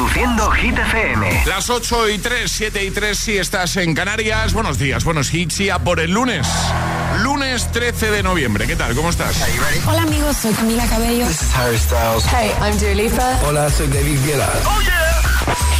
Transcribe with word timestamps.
Reproduciendo 0.00 0.50
Hit 0.52 0.78
FM. 0.78 1.42
Las 1.44 1.68
8 1.68 2.08
y 2.08 2.18
3, 2.18 2.50
7 2.50 2.84
y 2.84 2.90
3 2.90 3.18
si 3.18 3.36
estás 3.36 3.76
en 3.76 3.94
Canarias. 3.94 4.54
Buenos 4.54 4.78
días, 4.78 5.04
buenos 5.04 5.34
hits 5.34 5.58
ya 5.58 5.78
por 5.78 6.00
el 6.00 6.10
lunes. 6.12 6.46
Lunes 7.18 7.70
13 7.70 8.10
de 8.10 8.22
noviembre. 8.22 8.66
¿Qué 8.66 8.76
tal? 8.76 8.94
¿Cómo 8.94 9.10
estás? 9.10 9.36
Hola 9.86 10.00
amigos, 10.00 10.38
soy 10.38 10.54
Camila 10.54 10.86
Cabello. 10.86 11.26
This 11.26 11.42
is 11.42 11.54
Harry 11.54 11.76
Styles. 11.78 12.24
Hey, 12.24 12.50
I'm 12.62 12.78
Dua 12.78 12.94
Lipa. 12.94 13.40
Hola, 13.46 13.68
soy 13.70 13.88
David 13.88 14.18
Guetta. 14.24 14.48
Oh 14.64 14.80
yeah. 14.80 15.22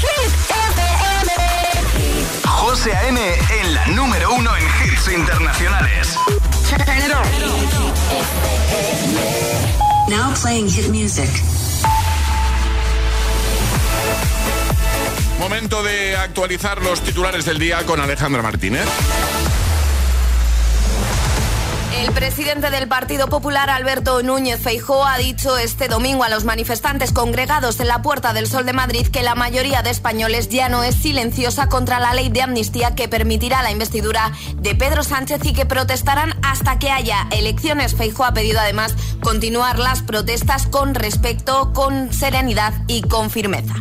Hit 0.03 0.35
FM. 0.77 1.33
José 2.45 2.95
A.M. 2.95 3.19
en 3.63 3.75
la 3.75 3.87
número 3.87 4.35
uno 4.35 4.51
en 4.55 4.65
hits 4.85 5.09
internacionales. 5.09 6.15
Turn 6.69 6.83
it 6.83 7.11
on. 7.15 7.25
Now 10.11 10.35
playing 10.35 10.69
hit 10.69 10.91
music. 10.91 11.31
Momento 15.41 15.83
de 15.83 16.19
actualizar 16.19 16.83
los 16.83 17.01
titulares 17.01 17.47
del 17.47 17.59
día 17.59 17.87
con 17.87 17.99
Alejandra 17.99 18.43
Martínez. 18.43 18.85
El 21.97 22.13
presidente 22.13 22.69
del 22.69 22.87
Partido 22.89 23.27
Popular, 23.27 23.71
Alberto 23.71 24.23
Núñez 24.23 24.61
Feijóo, 24.61 25.07
ha 25.07 25.17
dicho 25.17 25.57
este 25.57 25.89
domingo 25.89 26.25
a 26.25 26.29
los 26.29 26.45
manifestantes 26.45 27.13
congregados 27.13 27.81
en 27.81 27.89
la 27.89 28.03
Puerta 28.03 28.35
del 28.35 28.49
Sol 28.49 28.67
de 28.67 28.75
Madrid 28.75 29.07
que 29.07 29.23
la 29.23 29.35
mayoría 29.35 29.81
de 29.81 29.89
españoles 29.89 30.51
ya 30.51 30.69
no 30.69 30.85
es 30.85 30.95
silenciosa 30.95 31.71
contra 31.71 32.01
la 32.01 32.13
ley 32.13 32.29
de 32.29 32.43
amnistía 32.43 32.95
que 32.95 33.09
permitirá 33.09 33.63
la 33.63 33.71
investidura 33.71 34.33
de 34.57 34.75
Pedro 34.75 35.03
Sánchez 35.03 35.41
y 35.45 35.55
que 35.55 35.65
protestarán 35.65 36.39
hasta 36.43 36.79
que 36.79 36.91
haya 36.91 37.27
elecciones. 37.31 37.95
Feijóo 37.95 38.27
ha 38.27 38.35
pedido 38.35 38.61
además 38.61 38.95
continuar 39.23 39.79
las 39.79 40.03
protestas 40.03 40.67
con 40.67 40.95
respecto, 40.95 41.73
con 41.73 42.13
serenidad 42.13 42.75
y 42.89 43.01
con 43.01 43.31
firmeza. 43.31 43.75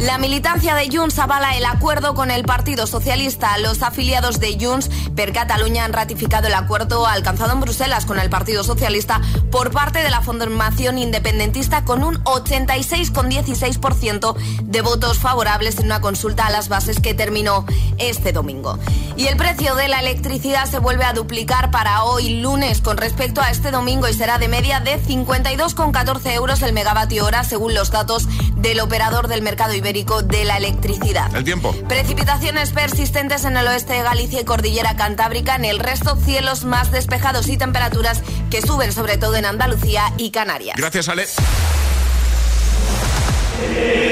La 0.00 0.16
militancia 0.16 0.74
de 0.74 0.88
Junts 0.90 1.18
avala 1.18 1.58
el 1.58 1.66
acuerdo 1.66 2.14
con 2.14 2.30
el 2.30 2.44
Partido 2.44 2.86
Socialista. 2.86 3.58
Los 3.58 3.82
afiliados 3.82 4.40
de 4.40 4.56
Junts 4.58 4.88
per 5.14 5.34
Cataluña 5.34 5.84
han 5.84 5.92
ratificado 5.92 6.46
el 6.46 6.54
acuerdo 6.54 7.06
alcanzado 7.06 7.52
en 7.52 7.60
Bruselas 7.60 8.06
con 8.06 8.18
el 8.18 8.30
Partido 8.30 8.64
Socialista 8.64 9.20
por 9.50 9.72
parte 9.72 10.02
de 10.02 10.08
la 10.08 10.22
formación 10.22 10.96
independentista 10.96 11.84
con 11.84 12.02
un 12.02 12.14
86,16% 12.24 14.36
de 14.62 14.80
votos 14.80 15.18
favorables 15.18 15.78
en 15.78 15.84
una 15.84 16.00
consulta 16.00 16.46
a 16.46 16.50
las 16.50 16.70
bases 16.70 16.98
que 16.98 17.12
terminó 17.12 17.66
este 17.98 18.32
domingo. 18.32 18.78
Y 19.18 19.26
el 19.26 19.36
precio 19.36 19.74
de 19.74 19.88
la 19.88 20.00
electricidad 20.00 20.64
se 20.64 20.78
vuelve 20.78 21.04
a 21.04 21.12
duplicar 21.12 21.70
para 21.70 22.04
hoy 22.04 22.40
lunes 22.40 22.80
con 22.80 22.96
respecto 22.96 23.42
a 23.42 23.50
este 23.50 23.70
domingo 23.70 24.08
y 24.08 24.14
será 24.14 24.38
de 24.38 24.48
media 24.48 24.80
de 24.80 24.98
52,14 24.98 26.32
euros 26.32 26.62
el 26.62 26.72
megavatio 26.72 27.26
hora 27.26 27.44
según 27.44 27.74
los 27.74 27.90
datos 27.90 28.26
del 28.56 28.80
operador 28.80 29.28
del 29.28 29.42
mercado 29.42 29.74
ibérico 29.74 29.89
de 29.92 30.44
la 30.44 30.56
electricidad. 30.56 31.34
El 31.34 31.42
tiempo. 31.42 31.74
Precipitaciones 31.88 32.70
persistentes 32.70 33.44
en 33.44 33.56
el 33.56 33.66
oeste 33.66 33.94
de 33.94 34.02
Galicia 34.02 34.40
y 34.40 34.44
Cordillera 34.44 34.94
Cantábrica. 34.94 35.56
En 35.56 35.64
el 35.64 35.80
resto, 35.80 36.16
cielos 36.16 36.64
más 36.64 36.92
despejados 36.92 37.48
y 37.48 37.56
temperaturas 37.56 38.22
que 38.50 38.62
suben 38.62 38.92
sobre 38.92 39.18
todo 39.18 39.34
en 39.34 39.46
Andalucía 39.46 40.12
y 40.16 40.30
Canarias. 40.30 40.76
Gracias, 40.78 41.08
Ale. 41.08 41.26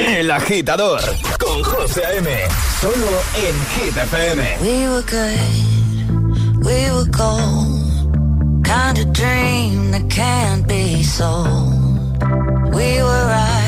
El 0.09 0.31
agitador 0.33 1.01
con 1.39 1.62
José 1.62 2.05
A.M. 2.05 2.29
Solo 2.81 3.23
en 3.37 3.55
Hit 3.77 3.97
FM. 3.97 4.59
We 4.61 4.89
were 4.89 5.03
good, 5.03 6.67
we 6.67 6.91
were 6.91 7.09
gold. 7.11 7.79
Kind 8.65 8.98
of 8.98 9.13
dream 9.13 9.92
that 9.92 10.09
can't 10.11 10.67
be 10.67 11.05
sold. 11.05 11.73
We 12.75 13.01
were 13.01 13.27
right 13.27 13.67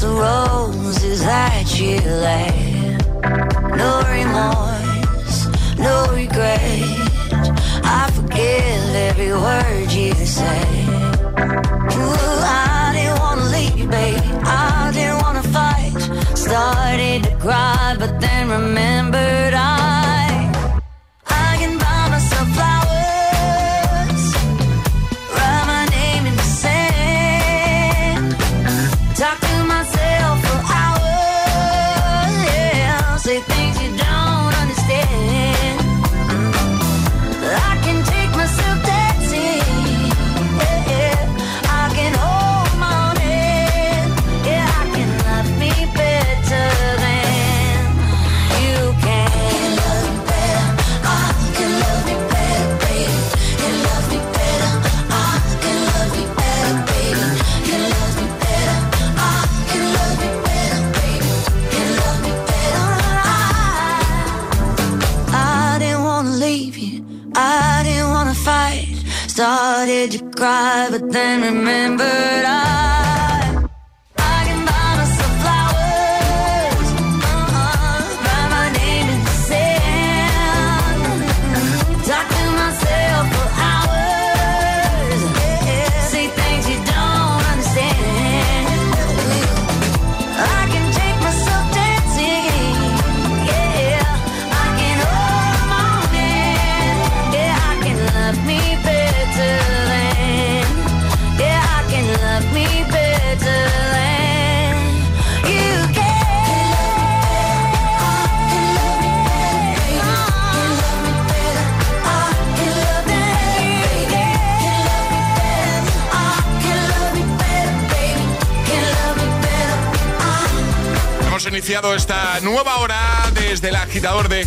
The 0.00 0.08
roses 0.08 1.20
that 1.24 1.78
you 1.78 2.00
laid. 2.00 2.96
No 3.76 4.00
remorse, 4.16 5.46
no 5.76 6.06
regret. 6.14 6.80
I 7.84 8.10
forgive 8.14 8.94
every 9.08 9.32
word 9.32 9.92
you 9.92 10.14
say. 10.14 10.64
Ooh, 11.96 12.40
I 12.42 12.92
didn't 12.94 13.18
wanna 13.20 13.44
leave, 13.56 13.90
baby. 13.90 14.20
I 14.44 14.90
didn't 14.94 15.20
wanna 15.22 15.42
fight. 15.42 15.92
Started 16.34 17.24
to 17.24 17.36
cry, 17.36 17.96
but 17.98 18.20
then 18.20 18.48
remembered 18.48 19.54
I. 19.54 19.79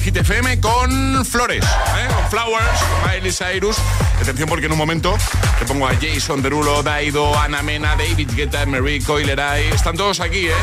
GTFM 0.03 0.59
con 0.59 1.23
flores, 1.23 1.63
¿eh? 1.63 2.07
con 2.13 2.29
Flowers, 2.29 2.79
Miley 3.07 3.31
Cyrus. 3.31 3.77
Atención 4.21 4.49
porque 4.49 4.65
en 4.65 4.73
un 4.73 4.77
momento 4.77 5.15
te 5.59 5.65
pongo 5.65 5.87
a 5.87 5.93
Jason 5.95 6.41
Derulo, 6.41 6.83
Daido, 6.83 7.39
Ana 7.39 7.61
Mena, 7.61 7.95
David 7.95 8.31
Guetta, 8.35 8.65
Marie 8.65 9.01
Coileray. 9.01 9.69
Están 9.69 9.95
todos 9.95 10.19
aquí, 10.19 10.47
¿eh? 10.47 10.53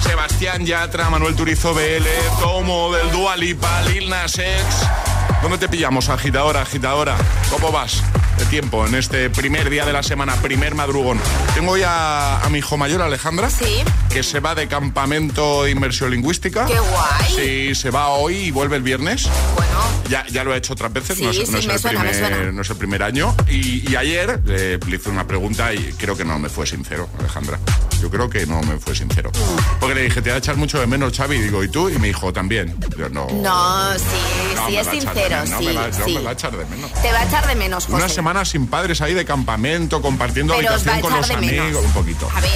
Sebastián 0.00 0.64
Yatra, 0.64 1.10
Manuel 1.10 1.34
Turizo 1.34 1.74
BL, 1.74 2.06
Tomo 2.40 2.92
del 2.92 3.10
Dualipa, 3.10 3.82
Lil 3.82 4.08
Nas 4.08 4.38
X. 4.38 4.64
¿Dónde 5.42 5.58
te 5.58 5.68
pillamos, 5.68 6.08
agitadora, 6.08 6.62
agitadora? 6.62 7.16
¿Cómo 7.50 7.72
vas? 7.72 8.00
De 8.38 8.44
tiempo 8.46 8.86
en 8.86 8.94
este 8.94 9.30
primer 9.30 9.70
día 9.70 9.84
de 9.84 9.92
la 9.92 10.02
semana, 10.02 10.34
primer 10.36 10.74
madrugón. 10.74 11.20
Tengo 11.54 11.76
ya 11.76 12.40
a 12.40 12.48
mi 12.50 12.58
hijo 12.58 12.76
mayor, 12.76 13.02
Alejandra, 13.02 13.50
Sí. 13.50 13.82
que 14.10 14.22
se 14.22 14.40
va 14.40 14.54
de 14.54 14.66
campamento 14.68 15.64
de 15.64 15.70
inmersión 15.70 16.10
lingüística. 16.10 16.66
Qué 16.66 16.78
guay. 16.78 17.34
Sí, 17.34 17.74
se 17.74 17.90
va 17.90 18.08
hoy 18.08 18.36
y 18.36 18.50
vuelve 18.50 18.76
el 18.76 18.82
viernes. 18.82 19.28
Bueno, 19.54 19.70
Ya, 20.08 20.26
ya 20.26 20.44
lo 20.44 20.54
he 20.54 20.58
hecho 20.58 20.72
otras 20.74 20.92
veces, 20.92 21.16
Sí, 21.16 21.24
no, 21.24 21.30
es, 21.30 21.48
no 21.50 21.58
el 21.58 21.62
suena, 21.78 22.00
primer, 22.02 22.52
no 22.54 22.62
es 22.62 22.70
el 22.70 22.76
primer 22.76 23.02
año. 23.02 23.34
Y, 23.48 23.90
y 23.90 23.96
ayer 23.96 24.40
eh, 24.48 24.78
le 24.86 24.96
hice 24.96 25.08
una 25.10 25.26
pregunta 25.26 25.72
y 25.72 25.92
creo 25.98 26.16
que 26.16 26.24
no 26.24 26.38
me 26.38 26.48
fue 26.48 26.66
sincero, 26.66 27.08
Alejandra. 27.18 27.58
Yo 28.02 28.10
creo 28.10 28.28
que 28.28 28.44
no 28.46 28.60
me 28.62 28.78
fue 28.78 28.94
sincero. 28.94 29.30
Porque 29.80 29.94
le 29.94 30.02
dije, 30.02 30.20
te 30.20 30.28
va 30.30 30.36
a 30.36 30.38
echar 30.38 30.56
mucho 30.56 30.78
de 30.78 30.86
menos, 30.86 31.16
Xavi. 31.16 31.36
Y 31.36 31.40
digo, 31.40 31.64
¿y 31.64 31.68
tú? 31.68 31.88
Y 31.88 31.98
me 31.98 32.08
dijo, 32.08 32.32
también. 32.32 32.76
Yo, 32.98 33.08
no. 33.08 33.26
no, 33.32 33.94
sí, 33.94 34.53
no 34.64 34.68
sí 34.70 34.74
me 34.74 34.80
es 34.80 34.86
sincero, 35.04 35.28
menos, 35.36 35.50
no 35.50 35.58
sí, 35.58 35.64
me 35.66 35.72
va- 35.74 35.88
no 35.88 36.06
me 36.08 36.20
va 36.22 36.30
a 36.30 36.32
echar 36.32 36.56
de 36.56 36.64
menos. 36.66 36.92
Te 36.94 37.12
va 37.12 37.18
a 37.20 37.24
echar 37.24 37.46
de 37.46 37.54
menos, 37.54 37.84
José. 37.84 37.96
Una 37.96 38.08
semana 38.08 38.44
sin 38.44 38.66
padres 38.66 39.00
ahí 39.00 39.14
de 39.14 39.24
campamento, 39.24 40.00
compartiendo 40.02 40.54
Pero 40.56 40.70
habitación 40.70 41.00
con 41.00 41.14
los 41.14 41.30
amigos. 41.30 41.64
menos. 41.66 41.84
Un 41.84 41.92
poquito. 41.92 42.28
A 42.34 42.40
ver, 42.40 42.50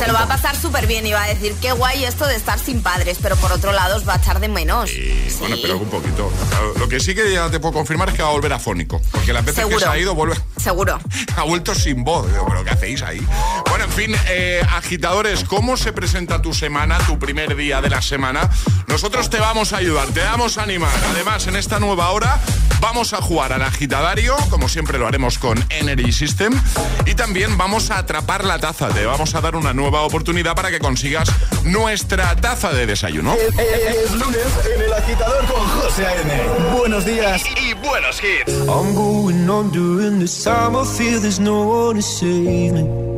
se 0.00 0.06
lo 0.06 0.12
va 0.14 0.22
a 0.22 0.28
pasar 0.28 0.56
súper 0.56 0.86
bien 0.86 1.06
y 1.06 1.12
va 1.12 1.22
a 1.24 1.28
decir 1.28 1.54
qué 1.60 1.72
guay 1.72 2.04
esto 2.04 2.26
de 2.26 2.36
estar 2.36 2.58
sin 2.58 2.82
padres, 2.82 3.18
pero 3.22 3.36
por 3.36 3.52
otro 3.52 3.72
lado 3.72 3.96
os 3.96 4.08
va 4.08 4.14
a 4.14 4.16
echar 4.16 4.40
de 4.40 4.48
menos. 4.48 4.90
Y, 4.90 5.28
Bueno, 5.40 5.56
Sí. 5.56 5.62
pero 5.62 5.78
un 5.78 5.88
poquito. 5.88 6.32
Lo 6.78 6.88
que 6.88 6.98
sí 7.00 7.14
que 7.14 7.32
ya 7.32 7.50
te 7.50 7.60
puedo 7.60 7.74
confirmar 7.74 8.08
es 8.08 8.14
que 8.14 8.22
va 8.22 8.28
a 8.28 8.32
volver 8.32 8.52
afónico. 8.52 9.00
Porque 9.12 9.32
las 9.32 9.44
veces 9.44 9.60
Seguro. 9.64 9.78
que 9.78 9.84
se 9.84 9.88
ha 9.90 9.98
ido, 9.98 10.14
vuelve. 10.14 10.36
Seguro. 10.56 10.98
Ha 11.36 11.42
vuelto 11.44 11.72
sin 11.74 12.02
voz. 12.02 12.26
¿Pero 12.48 12.64
qué 12.64 12.70
hacéis 12.70 13.02
ahí? 13.02 13.24
Bueno, 13.68 13.84
en 13.84 13.90
fin, 13.92 14.16
eh, 14.28 14.60
agitadores, 14.74 15.44
¿cómo 15.44 15.76
se 15.76 15.92
presenta 15.92 16.42
tu 16.42 16.52
semana, 16.52 16.98
tu 17.06 17.18
primer 17.18 17.54
día 17.54 17.80
de 17.80 17.90
la 17.90 18.02
semana? 18.02 18.50
Nosotros 18.88 19.30
te 19.30 19.38
vamos 19.38 19.72
a 19.72 19.76
ayudar, 19.76 20.08
te 20.08 20.20
vamos 20.20 20.58
a 20.58 20.62
animar. 20.64 20.90
Además, 21.10 21.46
en 21.48 21.56
esta 21.56 21.80
nueva 21.80 22.10
hora 22.10 22.40
vamos 22.80 23.12
a 23.12 23.22
jugar 23.22 23.52
al 23.52 23.62
agitadario, 23.62 24.36
como 24.50 24.68
siempre 24.68 24.98
lo 24.98 25.06
haremos 25.06 25.38
con 25.38 25.64
Energy 25.70 26.12
System. 26.12 26.52
Y 27.06 27.14
también 27.14 27.56
vamos 27.56 27.90
a 27.90 27.98
atrapar 27.98 28.44
la 28.44 28.58
taza. 28.58 28.88
Te 28.88 29.06
vamos 29.06 29.34
a 29.34 29.40
dar 29.40 29.56
una 29.56 29.72
nueva 29.72 30.02
oportunidad 30.02 30.54
para 30.54 30.70
que 30.70 30.78
consigas 30.78 31.28
nuestra 31.64 32.36
taza 32.36 32.72
de 32.72 32.86
desayuno. 32.86 33.34
Es 33.34 34.12
lunes 34.12 34.46
en 34.74 34.82
el 34.82 34.92
agitador 34.92 35.46
con 35.46 35.66
José 35.68 36.06
A.M. 36.06 36.78
Buenos 36.78 37.04
días 37.04 37.42
y, 37.56 37.70
y 37.70 37.74
buenos 37.74 38.20
hits. 38.22 38.52
I'm 38.68 38.94
going 38.94 39.48
on 39.48 39.70
during 39.70 40.18
this 40.18 40.44
time. 40.44 40.76
I 40.76 40.84
feel 40.84 41.20
there's 41.20 41.40
no 41.40 41.62
one 41.62 41.96
to 41.96 42.02
save 42.02 42.72
me. 42.72 43.08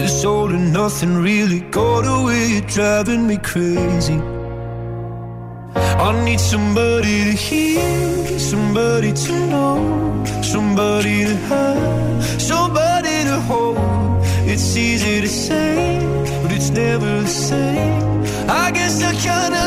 This 0.00 0.24
all 0.24 0.50
and 0.50 0.72
nothing 0.72 1.22
really 1.22 1.60
got 1.70 2.06
away, 2.06 2.60
driving 2.60 3.26
me 3.26 3.38
crazy. 3.38 4.37
I 6.00 6.24
need 6.24 6.38
somebody 6.38 7.24
to 7.24 7.32
hear, 7.32 8.38
somebody 8.38 9.12
to 9.12 9.32
know, 9.50 10.24
somebody 10.42 11.24
to 11.24 11.34
have, 11.50 12.40
somebody 12.40 13.24
to 13.24 13.40
hold. 13.48 13.78
It's 14.46 14.76
easy 14.76 15.20
to 15.20 15.28
say, 15.28 15.98
but 16.42 16.52
it's 16.52 16.70
never 16.70 17.22
the 17.22 17.26
same. 17.26 18.22
I 18.48 18.70
guess 18.70 19.02
I 19.02 19.12
kinda 19.12 19.57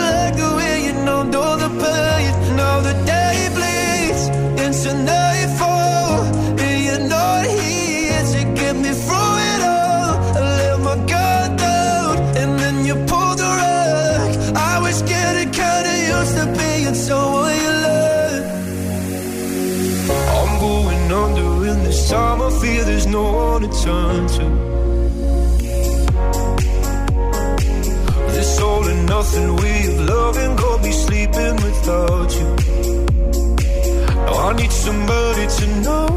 turn 23.92 24.28
to. 24.36 24.46
This 28.36 28.52
all 28.68 28.86
and 28.94 29.04
nothing 29.16 29.50
way 29.62 29.80
of 29.92 29.98
loving 30.14 30.54
got 30.62 30.78
me 30.86 30.92
sleeping 31.06 31.56
without 31.66 32.30
you. 32.40 32.50
Now 34.26 34.36
I 34.48 34.52
need 34.60 34.74
somebody 34.88 35.46
to 35.58 35.66
know, 35.86 36.11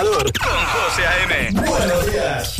agitador 0.00 0.32
con 0.32 0.66
José 0.66 1.06
A.M. 1.06 1.50
Buenos 1.68 2.06
días. 2.10 2.59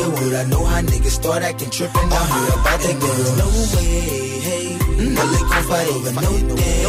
a. 0.00 0.40
I 0.40 0.44
know 0.44 0.64
how 0.64 0.80
niggas 0.80 1.16
start 1.20 1.42
acting 1.42 1.70
tripping. 1.70 2.12
I 2.12 2.22
hear 2.32 2.52
about 2.60 2.80
that 2.80 2.96
girl. 3.00 3.30
No 3.42 3.48
way, 3.74 4.40
hey. 4.46 4.78
No, 5.14 5.22
they 5.32 5.44
gon' 5.50 5.64
fight 5.70 5.88
over 5.88 6.12
no 6.12 6.56
day, 6.56 6.84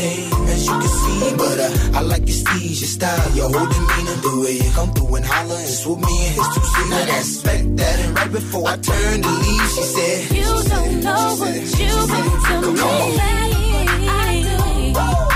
hey. 0.00 0.30
As 0.52 0.66
you 0.66 0.72
can 0.72 0.88
see, 0.88 1.36
but 1.36 1.58
uh, 1.58 1.98
I 1.98 2.00
like 2.02 2.26
your 2.26 2.36
steez, 2.36 2.80
your 2.80 2.92
style, 2.96 3.30
your 3.34 3.48
whole 3.50 3.66
demeanor, 3.66 4.16
the 4.20 4.40
way 4.44 4.52
you 4.52 4.70
come 4.72 4.92
through 4.92 5.14
and 5.16 5.24
holler 5.24 5.56
and 5.56 5.68
swoop 5.68 5.98
me 6.00 6.26
in 6.26 6.32
his 6.32 6.48
two 6.54 6.64
seat. 6.72 6.90
Now 6.90 7.04
that's 7.06 7.28
respect 7.28 7.76
that. 7.76 8.00
And 8.00 8.16
right 8.16 8.32
before 8.32 8.68
I 8.68 8.76
turned 8.76 9.24
to 9.24 9.30
leave, 9.30 9.70
she 9.74 9.82
said, 9.82 10.36
You 10.36 10.44
don't 10.44 11.00
know 11.02 11.36
what 11.40 11.54
you 11.54 11.96
mean 12.12 12.64
to 12.64 12.72
me. 12.72 13.18
I 13.18 14.42
do. 15.28 15.33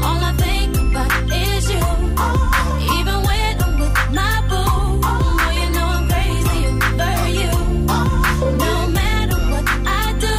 All 0.06 0.20
I 0.24 0.32
think 0.44 0.70
about 0.76 1.12
is 1.30 1.64
you. 1.74 1.84
Even 2.98 3.18
when 3.28 3.54
I'm 3.64 3.72
with 3.80 3.96
my 4.18 4.34
boo, 4.48 5.00
oh, 5.04 5.50
you 5.58 5.66
know 5.74 5.86
I'm 5.96 6.04
crazy 6.08 6.60
over 7.04 7.28
you. 7.40 7.52
No 8.64 8.74
matter 8.98 9.38
what 9.52 9.66
I 9.86 10.04
do, 10.24 10.36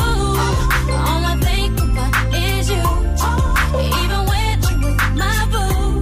all 1.10 1.24
I 1.26 1.36
think 1.48 1.74
about 1.80 2.14
is 2.34 2.66
you. 2.76 2.86
Even 4.00 4.22
when 4.32 4.58
I'm 4.66 4.78
with 4.82 5.00
my 5.22 5.40
boo, 5.52 6.02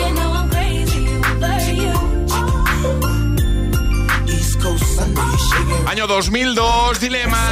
you 0.00 0.08
know 0.16 0.30
I'm 0.40 0.48
crazy 0.50 1.04
over 1.08 1.72
you. 1.84 1.96
East 4.34 4.54
Coast, 4.60 5.00
I 5.00 5.02
know 5.08 5.24
you're 5.24 5.38
shaking 5.48 5.84
right. 5.84 5.96
Año 5.96 6.06
2002, 6.06 7.00
Dilema, 7.00 7.44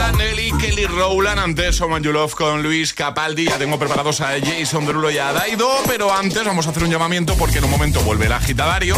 Rowland, 0.98 1.38
antes 1.38 1.76
Someone 1.76 2.04
You 2.04 2.12
Love 2.12 2.34
con 2.34 2.62
Luis 2.62 2.92
Capaldi. 2.92 3.46
Ya 3.46 3.56
tengo 3.56 3.78
preparados 3.78 4.20
a 4.20 4.32
Jason 4.42 4.84
Derulo 4.84 5.10
y 5.10 5.18
a 5.18 5.32
Daido, 5.32 5.68
pero 5.86 6.12
antes 6.12 6.44
vamos 6.44 6.66
a 6.66 6.70
hacer 6.70 6.82
un 6.82 6.90
llamamiento 6.90 7.36
porque 7.36 7.58
en 7.58 7.64
un 7.64 7.70
momento 7.70 8.00
vuelve 8.00 8.26
el 8.26 8.32
agitadario. 8.32 8.96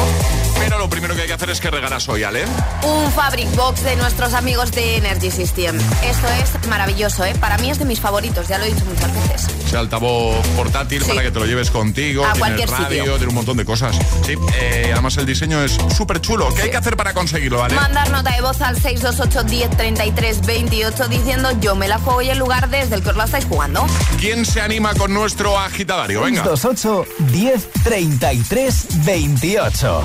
Pero 0.59 0.78
lo 0.78 0.88
primero 0.88 1.14
que 1.14 1.23
hay 1.23 1.26
que 1.26 1.35
hacer 1.35 1.50
es 1.50 1.61
que 1.61 1.71
regalas 1.71 2.09
hoy, 2.09 2.23
¿ale? 2.23 2.45
Un 2.83 3.12
Fabric 3.12 3.54
Box 3.54 3.85
de 3.85 3.97
nuestros 3.97 4.33
amigos 4.33 4.73
de 4.73 4.97
Energy 4.97 5.30
System. 5.30 5.78
Esto 6.02 6.26
es 6.42 6.66
maravilloso, 6.69 7.25
¿eh? 7.25 7.35
Para 7.38 7.59
mí 7.59 7.71
es 7.71 7.78
de 7.78 7.85
mis 7.85 8.00
favoritos, 8.00 8.49
ya 8.49 8.57
lo 8.57 8.64
he 8.64 8.73
dicho 8.73 8.85
muchas 8.87 9.12
veces. 9.14 9.60
Ese 9.71 9.77
altavoz 9.79 10.45
portátil 10.57 11.00
Sí. 11.00 11.11
para 11.11 11.23
que 11.23 11.31
te 11.31 11.39
lo 11.39 11.47
lleves 11.47 11.71
contigo, 11.71 12.25
A 12.25 12.33
tiene 12.33 12.39
cualquier 12.41 12.71
radio, 12.71 12.89
sitio. 13.05 13.12
tiene 13.19 13.29
un 13.29 13.35
montón 13.37 13.57
de 13.57 13.65
cosas. 13.65 13.95
Sí, 14.27 14.35
eh, 14.61 14.91
además 14.93 15.17
el 15.17 15.27
diseño 15.27 15.62
es 15.62 15.79
súper 15.97 16.21
chulo. 16.21 16.53
¿Qué 16.53 16.62
hay 16.62 16.71
que 16.73 16.77
hacer 16.77 16.97
para 16.97 17.15
conseguirlo, 17.15 17.59
¿vale? 17.59 17.77
Mandar 17.77 18.11
nota 18.11 18.33
de 18.35 18.41
voz 18.41 18.61
al 18.62 18.75
628 18.81 19.45
10 19.45 19.71
33 19.77 20.45
28 20.45 21.07
diciendo 21.07 21.50
yo 21.61 21.77
me 21.77 21.87
la 21.87 22.00
juego 22.00 22.21
y 22.21 22.31
el 22.31 22.39
lugar 22.39 22.69
desde 22.69 22.97
el 22.97 23.03
que 23.05 23.11
os 23.11 23.17
la 23.17 23.27
estáis 23.27 23.45
jugando. 23.45 23.87
¿Quién 24.19 24.45
se 24.45 24.61
anima 24.61 24.93
con 24.95 25.15
nuestro 25.15 25.57
agitadario? 25.57 26.23
Venga. 26.23 26.43
628 26.43 27.07
10 27.31 27.69
33 27.85 29.05
28. 29.05 30.03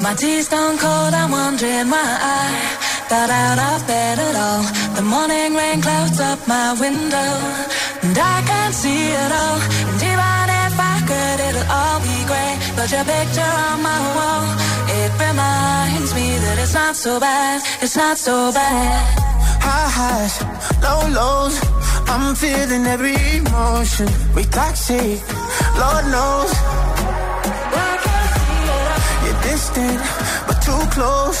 My 0.00 0.14
tea's 0.14 0.48
cold, 0.48 1.12
I'm 1.12 1.32
wondering 1.32 1.90
why 1.90 1.98
I 2.00 2.87
got 3.08 3.30
out 3.30 3.58
of 3.58 3.86
bed 3.86 4.18
at 4.18 4.36
all. 4.36 4.62
The 4.94 5.02
morning 5.02 5.54
rain 5.54 5.80
clouds 5.80 6.20
up 6.20 6.40
my 6.46 6.76
window, 6.78 7.30
and 8.04 8.16
I 8.16 8.36
can't 8.50 8.74
see 8.74 9.02
it 9.22 9.32
all. 9.32 9.58
And 9.88 9.98
even 10.12 10.46
if 10.64 10.74
I 10.92 10.96
could, 11.08 11.38
it'll 11.48 11.68
all 11.72 12.00
be 12.04 12.18
great. 12.30 12.58
But 12.76 12.88
your 12.92 13.04
picture 13.04 13.52
on 13.66 13.82
my 13.82 14.00
wall, 14.16 14.44
it 15.00 15.10
reminds 15.24 16.10
me 16.14 16.36
that 16.44 16.56
it's 16.62 16.74
not 16.74 16.96
so 16.96 17.18
bad, 17.18 17.62
it's 17.82 17.96
not 17.96 18.18
so 18.18 18.52
bad. 18.52 19.00
High 19.66 19.90
highs, 19.98 20.34
low 20.84 21.00
lows. 21.18 21.56
I'm 22.12 22.34
feeling 22.34 22.84
every 22.86 23.16
emotion. 23.36 24.08
We 24.34 24.44
toxic, 24.44 25.20
Lord 25.80 26.04
knows. 26.12 26.52
i 27.72 27.90
can't 28.04 28.30
see 28.36 28.56
you 28.68 28.80
You're 29.24 29.40
distant, 29.48 30.00
but 30.46 30.58
too 30.60 30.82
close. 30.92 31.40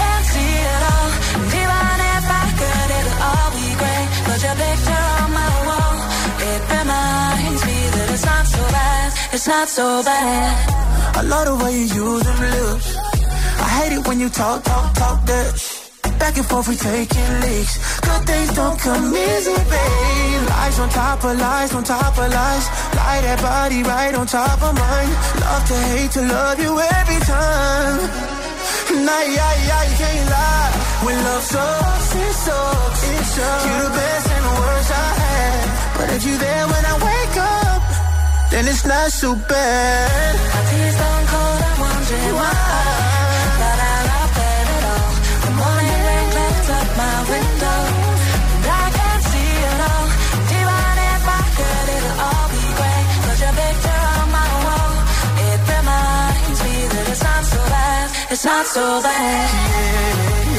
it's 9.33 9.47
not 9.47 9.67
so 9.67 10.03
bad. 10.03 11.17
I 11.17 11.21
love 11.21 11.45
the 11.47 11.63
way 11.63 11.73
you 11.73 11.87
use 12.03 12.23
them 12.23 12.39
lips. 12.39 12.95
I 13.65 13.67
hate 13.77 13.93
it 13.97 14.07
when 14.07 14.19
you 14.19 14.29
talk, 14.29 14.63
talk, 14.63 14.93
talk 14.93 15.25
that 15.25 15.81
Back 16.21 16.37
and 16.37 16.45
forth, 16.45 16.67
we 16.67 16.75
taking 16.75 17.33
leaks. 17.41 17.75
Good 17.99 18.21
things 18.29 18.53
don't 18.53 18.77
come 18.79 19.09
easy, 19.09 19.57
babe. 19.57 20.41
Lies 20.53 20.79
on 20.79 20.89
top 20.89 21.23
of 21.23 21.35
lies, 21.35 21.73
on 21.73 21.83
top 21.83 22.13
of 22.15 22.29
lies. 22.29 22.65
Lie 22.93 23.21
that 23.25 23.39
body 23.41 23.81
right 23.81 24.13
on 24.13 24.27
top 24.27 24.61
of 24.61 24.73
mine. 24.77 25.11
Love 25.41 25.65
to 25.65 25.77
hate 25.89 26.11
to 26.11 26.21
love 26.21 26.59
you 26.61 26.77
every 26.77 27.21
time. 27.25 27.97
Nah, 29.01 29.23
yeah, 29.33 29.53
yeah, 29.65 29.83
you 29.89 29.95
can't 29.97 30.29
lie. 30.29 30.71
When 31.05 31.17
love 31.25 31.41
sucks, 31.41 32.15
it 32.15 32.33
sucks. 32.45 33.01
It 33.01 33.25
sucks. 33.25 33.65
You're 33.65 33.83
the 33.89 33.93
best 33.97 34.27
and 34.29 34.45
the 34.45 34.55
worst 34.61 34.91
I 34.93 35.09
had. 35.25 35.63
But 35.97 36.07
if 36.15 36.21
you 36.27 36.37
there 36.37 36.65
when 36.69 36.83
I 36.85 36.95
wake 37.01 37.37
up, 37.41 37.70
then 38.51 38.67
it's 38.67 38.85
not 38.85 39.09
so 39.11 39.35
bad. 39.35 40.35
My 40.51 41.19
cold, 41.31 41.61
I'm 41.69 41.79
wondering 41.79 42.35
why 42.39 42.51
I 42.51 43.55
got 43.61 43.79
out 43.91 44.07
of 44.19 44.27
bed 44.37 44.65
at 44.75 44.83
all. 44.93 45.11
The 45.45 45.51
morning 45.61 45.99
rain 46.07 46.27
clouds 46.33 46.69
up 46.77 46.87
my 47.01 47.17
window. 47.31 47.79
And 48.55 48.67
I 48.67 48.87
can't 48.97 49.23
see 49.31 49.51
it 49.71 49.79
all. 49.91 50.07
If 51.11 51.27
I 51.39 51.43
could, 51.57 51.87
it'll 51.95 52.19
all 52.27 52.47
be 52.53 52.63
great. 52.79 53.05
Put 53.25 53.37
your 53.43 53.53
picture 53.61 54.01
on 54.15 54.27
my 54.37 54.49
wall. 54.65 54.93
It 55.47 55.59
reminds 55.71 56.59
me 56.65 56.75
that 56.91 57.05
it's 57.11 57.23
not 57.23 57.43
so 57.53 57.59
bad. 57.75 58.05
It's 58.33 58.45
not 58.45 58.65
so 58.75 58.85
bad. 59.01 59.47
Not 60.41 60.50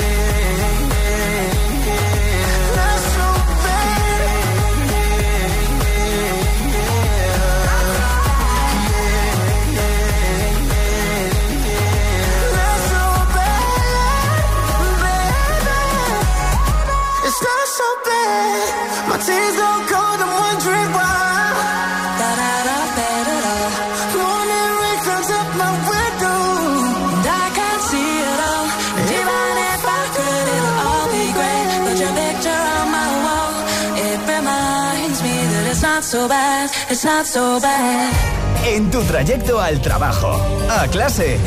En 38.64 38.90
tu 38.90 39.02
trayecto 39.02 39.60
al 39.60 39.80
trabajo, 39.80 40.40
a 40.70 40.86
clase, 40.88 41.38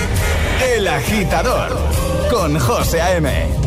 El 0.75 0.87
Agitador, 0.87 1.77
con 2.29 2.59
José 2.59 3.01
A.M. 3.01 3.64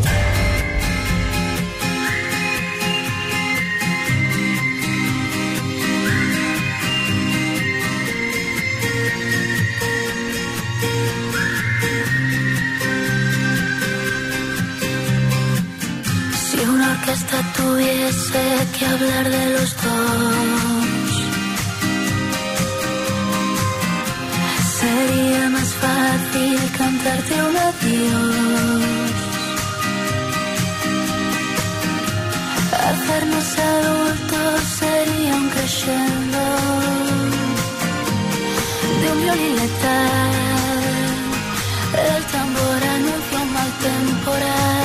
una 17.09 17.17
orquesta 17.17 17.41
tuviese 17.57 18.67
que 18.77 18.85
hablar 18.85 19.29
de 19.29 19.45
los 19.53 19.75
dos, 19.75 21.11
sería 24.79 25.49
más 25.49 25.69
fácil 25.83 26.59
cantarte 26.77 27.33
un 27.49 27.57
adiós. 27.57 28.83
Hacernos 32.89 33.57
adultos 33.57 34.61
sería 34.79 35.35
un 35.35 35.49
crescendo 35.49 36.43
de 39.01 39.11
un 39.13 39.21
violín 39.23 39.55
letal. 39.55 40.31
El 42.15 42.23
tambor 42.25 42.83
anuncia 42.95 43.39
un 43.41 43.53
mal 43.53 43.71
temporal 43.81 44.78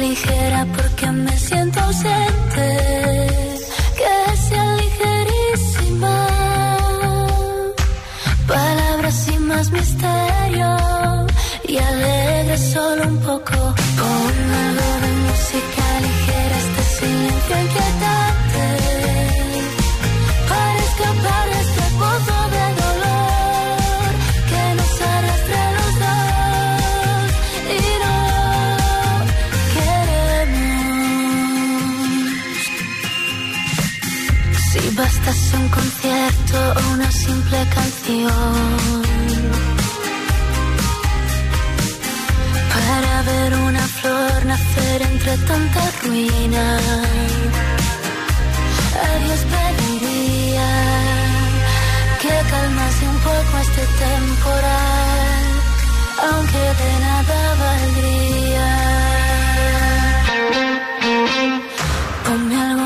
ligera 0.00 0.66
porque 0.76 1.06
me 1.12 1.36
siento 1.36 1.80
ausente. 1.80 2.68
Que 3.98 4.36
sea 4.48 4.76
ligerísima. 4.82 6.16
Palabras 8.46 9.14
sin 9.24 9.46
más 9.46 9.70
misterio 9.70 10.76
y 11.68 11.76
alegre 11.78 12.58
solo 12.58 13.02
un 13.08 13.18
poco. 13.18 13.79
Bastase 35.30 35.56
un 35.56 35.68
concierto 35.68 36.58
o 36.80 36.94
una 36.94 37.10
simple 37.12 37.58
canción 37.76 38.52
para 42.74 43.22
ver 43.30 43.54
una 43.68 43.84
flor 43.98 44.46
nacer 44.46 45.02
entre 45.02 45.36
tanta 45.50 45.82
ruina. 46.02 46.66
A 49.04 49.08
Dios 49.22 49.40
pediría 49.54 50.70
que 52.22 52.34
calmase 52.50 53.04
un 53.14 53.18
poco 53.28 53.52
este 53.66 53.84
temporal, 54.06 55.44
aunque 56.28 56.62
de 56.80 56.92
nada 57.06 57.38
valdría. 57.62 58.70
Ponme 62.24 62.56
algo 62.62 62.79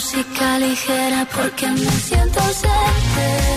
música 0.00 0.58
ligera 0.58 1.26
porque 1.26 1.66
me 1.66 1.90
siento 1.90 2.40
ausente. 2.40 3.50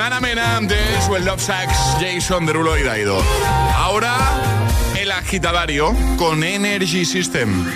Con 0.00 0.06
Ana 0.06 0.20
Mena 0.20 0.58
de 0.62 0.78
Swell 1.02 1.26
Love 1.26 1.42
Sax, 1.42 1.76
Jason 2.00 2.46
Derulo 2.46 2.78
y 2.78 2.82
Daido. 2.82 3.22
Ahora, 3.74 4.16
el 4.98 5.12
agitadario 5.12 5.94
con 6.16 6.42
Energy 6.42 7.04
System. 7.04 7.66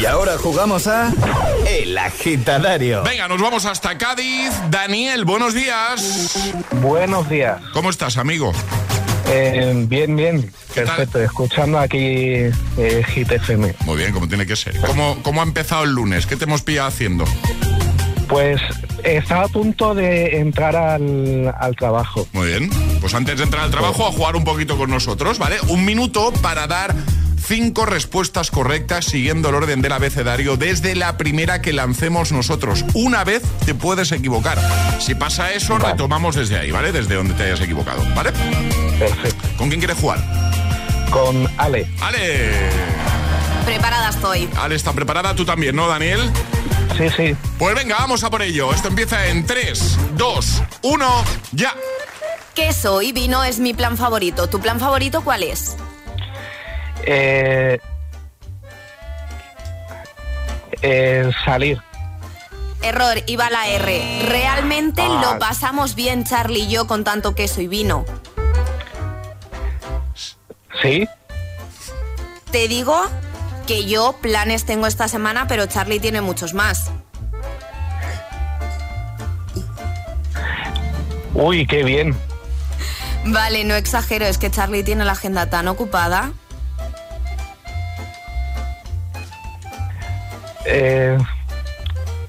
Y 0.00 0.06
ahora 0.06 0.38
jugamos 0.38 0.86
a 0.86 1.12
El 1.68 1.98
Agitadario. 1.98 3.02
Venga, 3.02 3.28
nos 3.28 3.42
vamos 3.42 3.66
hasta 3.66 3.98
Cádiz. 3.98 4.52
Daniel, 4.70 5.26
buenos 5.26 5.52
días. 5.52 6.54
Buenos 6.80 7.28
días. 7.28 7.60
¿Cómo 7.74 7.90
estás, 7.90 8.16
amigo? 8.16 8.52
Eh, 9.28 9.84
bien, 9.86 10.16
bien. 10.16 10.50
tal? 10.74 10.86
Perfecto. 10.86 11.20
Escuchando 11.20 11.78
aquí 11.78 11.98
eh, 11.98 13.04
Hit 13.08 13.32
FM. 13.32 13.74
Muy 13.84 13.98
bien, 13.98 14.12
como 14.12 14.28
tiene 14.28 14.46
que 14.46 14.56
ser. 14.56 14.80
¿Cómo, 14.80 15.22
¿Cómo 15.22 15.42
ha 15.42 15.44
empezado 15.44 15.84
el 15.84 15.90
lunes? 15.90 16.26
¿Qué 16.26 16.36
te 16.36 16.44
hemos 16.44 16.62
pillado 16.62 16.88
haciendo? 16.88 17.26
Pues 18.28 18.60
estaba 19.06 19.44
a 19.44 19.48
punto 19.48 19.94
de 19.94 20.38
entrar 20.38 20.74
al, 20.76 21.54
al 21.58 21.76
trabajo. 21.76 22.26
Muy 22.32 22.48
bien. 22.48 22.70
Pues 23.00 23.14
antes 23.14 23.38
de 23.38 23.44
entrar 23.44 23.64
al 23.64 23.70
trabajo, 23.70 24.06
a 24.06 24.12
jugar 24.12 24.36
un 24.36 24.44
poquito 24.44 24.76
con 24.76 24.90
nosotros, 24.90 25.38
¿vale? 25.38 25.56
Un 25.68 25.84
minuto 25.84 26.32
para 26.42 26.66
dar 26.66 26.94
cinco 27.38 27.86
respuestas 27.86 28.50
correctas 28.50 29.04
siguiendo 29.04 29.50
el 29.50 29.54
orden 29.54 29.80
del 29.80 29.92
abecedario 29.92 30.56
desde 30.56 30.96
la 30.96 31.16
primera 31.16 31.62
que 31.62 31.72
lancemos 31.72 32.32
nosotros. 32.32 32.84
Una 32.94 33.22
vez 33.22 33.42
te 33.64 33.74
puedes 33.74 34.10
equivocar. 34.10 34.58
Si 34.98 35.14
pasa 35.14 35.52
eso, 35.52 35.74
Vale. 35.78 35.92
retomamos 35.92 36.34
desde 36.34 36.58
ahí, 36.58 36.72
¿vale? 36.72 36.90
Desde 36.90 37.14
donde 37.14 37.34
te 37.34 37.44
hayas 37.44 37.60
equivocado, 37.60 38.02
¿vale? 38.16 38.32
Perfecto. 38.98 39.48
¿Con 39.56 39.68
quién 39.68 39.80
quieres 39.80 39.98
jugar? 39.98 40.18
Con 41.10 41.48
Ale. 41.56 41.86
Ale. 42.00 42.50
Preparada 43.64 44.10
estoy. 44.10 44.48
Ale 44.56 44.74
está 44.74 44.92
preparada, 44.92 45.34
tú 45.34 45.44
también, 45.44 45.76
¿no, 45.76 45.86
Daniel? 45.86 46.30
Sí, 46.96 47.10
sí. 47.10 47.36
Pues 47.58 47.74
venga, 47.74 47.96
vamos 47.98 48.24
a 48.24 48.30
por 48.30 48.42
ello. 48.42 48.72
Esto 48.72 48.88
empieza 48.88 49.26
en 49.26 49.44
3, 49.46 49.98
2, 50.16 50.62
1, 50.82 51.24
ya. 51.52 51.74
Queso 52.54 53.02
y 53.02 53.12
vino 53.12 53.44
es 53.44 53.58
mi 53.58 53.74
plan 53.74 53.96
favorito. 53.98 54.48
¿Tu 54.48 54.60
plan 54.60 54.80
favorito 54.80 55.22
cuál 55.22 55.42
es? 55.42 55.76
Eh, 57.04 57.78
eh, 60.82 61.30
salir. 61.44 61.82
Error, 62.82 63.18
iba 63.26 63.50
la 63.50 63.68
R. 63.68 64.22
Realmente 64.26 65.02
Ah. 65.02 65.20
lo 65.32 65.38
pasamos 65.38 65.94
bien, 65.94 66.24
Charlie 66.24 66.60
y 66.60 66.68
yo, 66.68 66.86
con 66.86 67.04
tanto 67.04 67.34
queso 67.34 67.60
y 67.60 67.68
vino. 67.68 68.04
¿Sí? 70.82 71.08
Te 72.50 72.68
digo 72.68 73.02
que 73.66 73.84
yo 73.84 74.14
planes 74.22 74.64
tengo 74.64 74.86
esta 74.86 75.08
semana, 75.08 75.46
pero 75.48 75.66
Charlie 75.66 76.00
tiene 76.00 76.20
muchos 76.20 76.54
más. 76.54 76.90
Uy, 81.34 81.66
qué 81.66 81.82
bien. 81.82 82.16
Vale, 83.26 83.64
no 83.64 83.74
exagero, 83.74 84.24
es 84.24 84.38
que 84.38 84.50
Charlie 84.50 84.84
tiene 84.84 85.04
la 85.04 85.12
agenda 85.12 85.50
tan 85.50 85.68
ocupada. 85.68 86.32
Eh, 90.64 91.18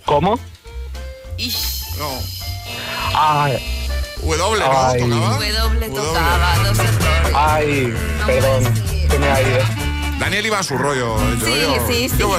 ¿Cómo? 0.05 0.39
Ish, 1.37 1.97
No. 1.97 2.09
Ah, 3.13 3.49
W, 4.21 4.37
¿no? 4.37 4.87
Ay. 4.87 4.99
¿Tocaba? 4.99 5.37
W 5.37 5.89
tocaba, 5.89 6.55
dos 6.63 6.77
ay, 7.33 7.93
perdón. 8.25 8.75
Se 9.09 9.19
me 9.19 9.27
ha 9.27 9.41
ido. 9.41 9.86
Daniel 10.19 10.45
iba 10.45 10.59
a 10.59 10.63
su 10.63 10.77
rollo. 10.77 11.17
yo- 11.39 11.45
Sí, 11.45 11.61
yo- 11.61 11.87
sí, 11.87 12.09
sí. 12.09 12.17
yo- 12.17 12.37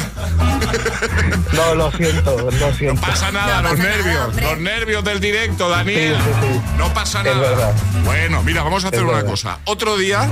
No, 1.53 1.75
lo 1.75 1.91
siento, 1.93 2.51
lo 2.51 2.73
siento. 2.75 3.01
no 3.01 3.07
pasa 3.07 3.31
nada, 3.33 3.63
No 3.63 3.71
los 3.71 3.79
pasa 3.79 3.89
nervios. 3.91 4.37
los 4.43 4.59
nervios 4.59 5.05
del 5.05 5.21
directo, 5.21 5.69
Daniel. 5.69 6.17
Sí, 6.17 6.31
sí, 6.43 6.53
sí. 6.55 6.61
No 6.77 6.93
pasa 6.93 7.21
Es 7.21 7.25
nada. 7.27 7.41
verdad. 7.41 7.75
Bueno, 8.05 8.43
mira, 8.43 8.63
vamos 8.63 8.85
a 8.85 8.89
hacer 8.89 9.01
Es 9.01 9.05
una 9.05 9.15
verdad. 9.15 9.31
cosa. 9.31 9.59
Otro 9.65 9.97
día 9.97 10.29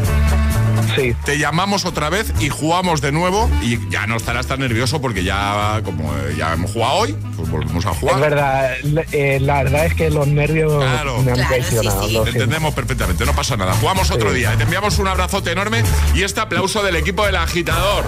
Sí. 0.96 1.14
te 1.24 1.38
llamamos 1.38 1.84
otra 1.84 2.10
vez 2.10 2.32
y 2.40 2.48
jugamos 2.48 3.00
de 3.00 3.12
nuevo 3.12 3.48
y 3.62 3.78
ya 3.90 4.06
no 4.06 4.16
estarás 4.16 4.46
tan 4.46 4.60
nervioso 4.60 5.00
porque 5.00 5.22
ya 5.24 5.80
como 5.84 6.12
eh, 6.16 6.34
ya 6.36 6.52
hemos 6.54 6.72
jugado 6.72 6.94
hoy, 6.94 7.16
pues 7.36 7.48
volvemos 7.50 7.84
a 7.86 7.90
Es 7.92 7.98
jugar. 7.98 8.20
verdad, 8.20 8.70
le- 8.82 9.06
eh, 9.12 9.40
la 9.40 9.62
verdad 9.62 9.86
es 9.86 9.94
que 9.94 10.10
los 10.10 10.26
nervios 10.26 10.72
Claro. 10.82 11.18
me 11.22 11.30
han 11.32 11.36
Claro, 11.38 11.48
traicionado. 11.54 12.08
sí. 12.08 12.16
entendemos 12.16 12.74
perfectamente, 12.74 13.24
no 13.24 13.32
pasa 13.34 13.56
nada. 13.56 13.74
Jugamos 13.74 14.10
otro 14.10 14.32
día. 14.32 14.54
Te 14.56 14.64
enviamos 14.64 14.98
un 14.98 15.08
abrazote 15.08 15.52
enorme 15.52 15.82
y 16.14 16.22
este 16.22 16.40
aplauso 16.40 16.82
del 16.82 16.96
equipo 16.96 17.24
del 17.26 17.36
agitador. 17.36 18.04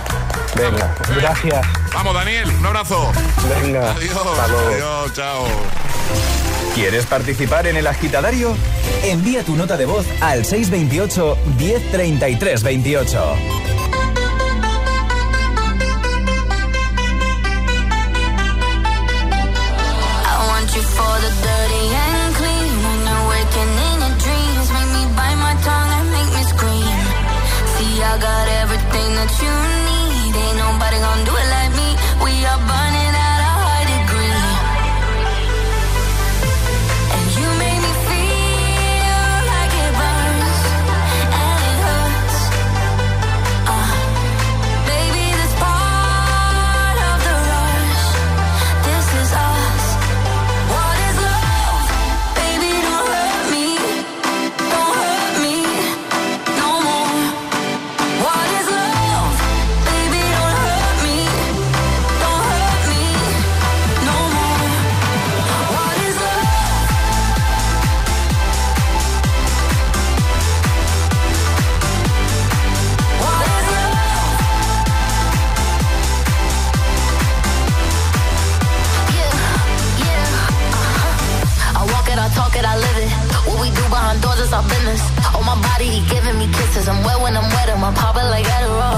Venga, 0.57 0.95
gracias. 1.17 1.67
Vamos, 1.95 2.15
Daniel, 2.15 2.49
un 2.59 2.67
abrazo. 2.67 3.13
Venga, 3.63 3.93
Adiós. 3.93 4.17
Adiós, 4.39 5.13
chao. 5.15 5.47
¿Quieres 6.79 7.07
participar 7.07 7.67
en 7.67 7.77
el 7.77 7.89
agitadario? 7.89 8.55
Envía 9.03 9.43
tu 9.43 9.57
nota 9.57 9.77
de 9.77 9.85
voz 9.85 10.07
al 10.21 10.45
628 10.45 11.37
1033 11.59 12.63
28. 12.63 13.37
I 20.25 20.47
want 20.47 20.73
you 20.73 20.83
for 20.83 21.19
the 21.21 21.31
dirty 21.43 21.79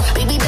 Baby, 0.00 0.39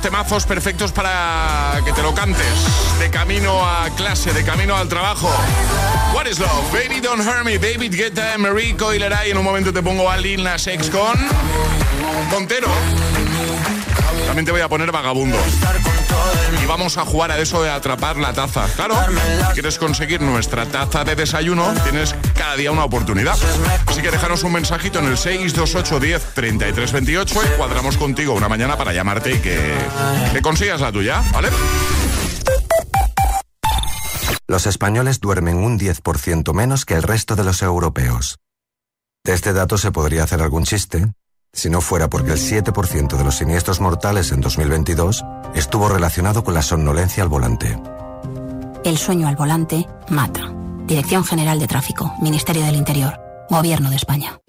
temazos 0.00 0.46
perfectos 0.46 0.92
para 0.92 1.80
que 1.84 1.92
te 1.92 2.02
lo 2.02 2.14
cantes. 2.14 2.46
De 2.98 3.10
camino 3.10 3.64
a 3.64 3.88
clase, 3.96 4.32
de 4.32 4.44
camino 4.44 4.76
al 4.76 4.88
trabajo. 4.88 5.30
What 6.14 6.26
is 6.26 6.38
love? 6.38 6.72
Baby 6.72 7.00
Don't 7.00 7.20
Hurt 7.20 7.44
Me, 7.44 7.58
David 7.58 7.94
Guetta, 7.94 8.36
Marie 8.38 8.76
Coileray. 8.76 9.30
En 9.30 9.38
un 9.38 9.44
momento 9.44 9.72
te 9.72 9.82
pongo 9.82 10.10
a 10.10 10.16
Lil 10.16 10.42
Nas 10.42 10.66
X 10.66 10.90
con... 10.90 11.18
Montero. 12.30 12.68
También 14.26 14.44
te 14.44 14.52
voy 14.52 14.60
a 14.60 14.68
poner 14.68 14.92
vagabundo. 14.92 15.36
Y 16.62 16.66
vamos 16.66 16.98
a 16.98 17.04
jugar 17.04 17.30
a 17.32 17.38
eso 17.38 17.62
de 17.62 17.70
atrapar 17.70 18.16
la 18.16 18.32
taza. 18.32 18.66
Claro, 18.76 18.96
quieres 19.54 19.78
conseguir 19.78 20.20
nuestra 20.20 20.66
taza 20.66 21.04
de 21.04 21.16
desayuno, 21.16 21.72
tienes 21.82 22.14
cada 22.40 22.56
día 22.56 22.72
una 22.72 22.84
oportunidad. 22.84 23.36
Así 23.86 24.00
que 24.00 24.10
déjanos 24.10 24.42
un 24.44 24.52
mensajito 24.52 24.98
en 25.00 25.08
el 25.08 25.18
628 25.18 26.00
10 26.00 26.34
33 26.34 26.92
28 26.92 27.34
y 27.34 27.56
cuadramos 27.58 27.98
contigo 27.98 28.32
una 28.32 28.48
mañana 28.48 28.78
para 28.78 28.94
llamarte 28.94 29.34
y 29.34 29.38
que, 29.40 29.60
que 30.32 30.40
consigas 30.40 30.80
la 30.80 30.90
tuya, 30.90 31.22
¿vale? 31.34 31.50
Los 34.48 34.66
españoles 34.66 35.20
duermen 35.20 35.58
un 35.58 35.78
10% 35.78 36.54
menos 36.54 36.86
que 36.86 36.94
el 36.94 37.02
resto 37.02 37.36
de 37.36 37.44
los 37.44 37.60
europeos. 37.60 38.38
De 39.22 39.34
este 39.34 39.52
dato 39.52 39.76
se 39.76 39.92
podría 39.92 40.24
hacer 40.24 40.40
algún 40.40 40.64
chiste, 40.64 41.12
si 41.52 41.68
no 41.68 41.82
fuera 41.82 42.08
porque 42.08 42.32
el 42.32 42.38
7% 42.38 43.18
de 43.18 43.24
los 43.24 43.36
siniestros 43.36 43.82
mortales 43.82 44.32
en 44.32 44.40
2022 44.40 45.22
estuvo 45.54 45.90
relacionado 45.90 46.42
con 46.42 46.54
la 46.54 46.62
somnolencia 46.62 47.22
al 47.22 47.28
volante. 47.28 47.78
El 48.82 48.96
sueño 48.96 49.28
al 49.28 49.36
volante 49.36 49.86
mata. 50.08 50.54
Dirección 50.90 51.24
General 51.24 51.60
de 51.60 51.68
Tráfico, 51.68 52.12
Ministerio 52.20 52.64
del 52.64 52.74
Interior, 52.74 53.16
Gobierno 53.48 53.90
de 53.90 53.96
España. 53.96 54.40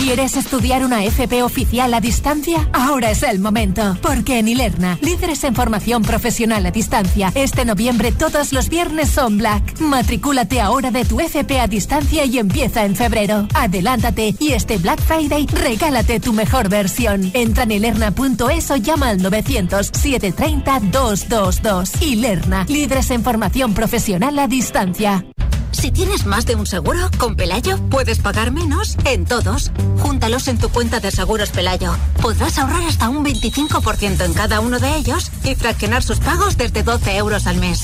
¿Quieres 0.00 0.36
estudiar 0.36 0.84
una 0.84 1.04
FP 1.04 1.44
oficial 1.44 1.94
a 1.94 2.00
distancia? 2.00 2.68
Ahora 2.72 3.12
es 3.12 3.22
el 3.22 3.38
momento, 3.38 3.96
porque 4.02 4.40
en 4.40 4.48
Ilerna, 4.48 4.98
líderes 5.00 5.44
en 5.44 5.54
formación 5.54 6.02
profesional 6.02 6.66
a 6.66 6.72
distancia, 6.72 7.30
este 7.36 7.64
noviembre 7.64 8.10
todos 8.10 8.52
los 8.52 8.68
viernes 8.68 9.08
son 9.08 9.38
Black. 9.38 9.78
Matricúlate 9.78 10.60
ahora 10.60 10.90
de 10.90 11.04
tu 11.04 11.20
FP 11.20 11.60
a 11.60 11.68
distancia 11.68 12.24
y 12.24 12.38
empieza 12.40 12.84
en 12.84 12.96
febrero. 12.96 13.46
Adelántate 13.54 14.34
y 14.40 14.54
este 14.54 14.78
Black 14.78 15.00
Friday 15.00 15.46
regálate 15.46 16.18
tu 16.18 16.32
mejor 16.32 16.68
versión. 16.68 17.30
Entra 17.34 17.62
en 17.62 17.70
ilerna.es 17.70 18.70
o 18.72 18.76
llama 18.76 19.10
al 19.10 19.22
900 19.22 19.92
730 19.92 20.80
222. 20.90 22.02
Ilerna, 22.02 22.66
líderes 22.68 23.12
en 23.12 23.22
formación 23.22 23.74
profesional 23.74 24.40
a 24.40 24.48
distancia. 24.48 25.24
Si 25.72 25.90
tienes 25.90 26.26
más 26.26 26.46
de 26.46 26.54
un 26.54 26.66
seguro, 26.66 27.10
con 27.18 27.36
Pelayo 27.36 27.78
puedes 27.90 28.18
pagar 28.18 28.50
menos 28.52 28.96
en 29.04 29.24
todos. 29.24 29.70
Júntalos 29.98 30.48
en 30.48 30.58
tu 30.58 30.68
cuenta 30.68 31.00
de 31.00 31.10
seguros 31.10 31.50
Pelayo. 31.50 31.94
Podrás 32.20 32.58
ahorrar 32.58 32.82
hasta 32.84 33.08
un 33.08 33.24
25% 33.24 34.24
en 34.24 34.34
cada 34.34 34.60
uno 34.60 34.78
de 34.78 34.96
ellos 34.96 35.30
y 35.44 35.54
fraccionar 35.54 36.02
sus 36.02 36.18
pagos 36.20 36.56
desde 36.56 36.82
12 36.82 37.16
euros 37.16 37.46
al 37.46 37.56
mes. 37.56 37.82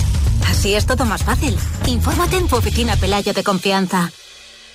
Así 0.49 0.75
es 0.75 0.87
todo 0.87 1.05
más 1.05 1.23
fácil. 1.23 1.57
Infórmate 1.87 2.37
en 2.37 2.49
tu 2.49 2.57
oficina 2.57 2.97
Pelayo 2.97 3.33
de 3.33 3.45
confianza. 3.45 4.11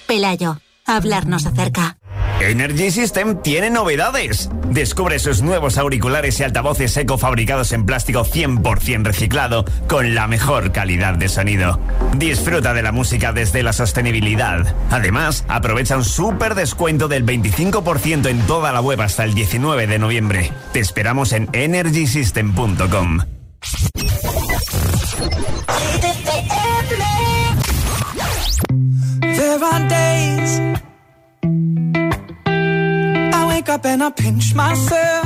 Pelayo, 0.07 0.59
hablarnos 0.85 1.45
acerca. 1.45 1.98
Energy 2.41 2.91
System 2.91 3.41
tiene 3.41 3.69
novedades. 3.69 4.49
Descubre 4.69 5.19
sus 5.19 5.41
nuevos 5.41 5.77
auriculares 5.77 6.39
y 6.39 6.43
altavoces 6.43 6.95
eco 6.97 7.17
fabricados 7.17 7.71
en 7.73 7.85
plástico 7.85 8.23
100% 8.23 9.03
reciclado 9.03 9.65
con 9.87 10.15
la 10.15 10.27
mejor 10.27 10.71
calidad 10.71 11.15
de 11.15 11.27
sonido. 11.27 11.79
Disfruta 12.17 12.73
de 12.73 12.81
la 12.81 12.91
música 12.91 13.33
desde 13.33 13.63
la 13.63 13.73
sostenibilidad. 13.73 14.75
Además, 14.89 15.43
aprovecha 15.47 15.97
un 15.97 16.05
súper 16.05 16.55
descuento 16.55 17.07
del 17.07 17.25
25% 17.25 18.29
en 18.29 18.39
toda 18.47 18.71
la 18.71 18.81
web 18.81 19.01
hasta 19.01 19.23
el 19.25 19.33
19 19.33 19.87
de 19.87 19.99
noviembre. 19.99 20.51
Te 20.71 20.79
esperamos 20.79 21.33
en 21.33 21.49
energysystem.com. 21.53 23.19
Up 33.69 33.85
and 33.85 34.01
I 34.01 34.09
pinch 34.09 34.55
myself. 34.55 35.25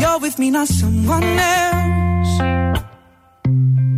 You're 0.00 0.18
with 0.18 0.36
me, 0.36 0.50
not 0.50 0.66
someone 0.66 1.22
else. 1.22 2.40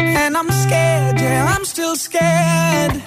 And 0.01 0.37
I'm 0.37 0.51
scared, 0.51 1.19
yeah, 1.19 1.55
I'm 1.57 1.65
still 1.65 1.97
scared. 1.97 3.03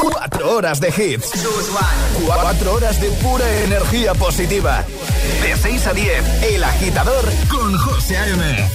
Cuatro 0.00 0.56
horas 0.56 0.80
de 0.80 0.88
hits. 0.88 1.30
Cuatro 2.26 2.74
horas 2.74 3.00
de 3.00 3.08
pura 3.10 3.44
energía 3.62 4.14
positiva. 4.14 4.84
De 5.42 5.56
6 5.56 5.86
a 5.86 5.92
10, 5.92 6.42
El 6.42 6.64
Agitador 6.64 7.24
con 7.48 7.76
José 7.78 8.16
A.M. 8.16 8.70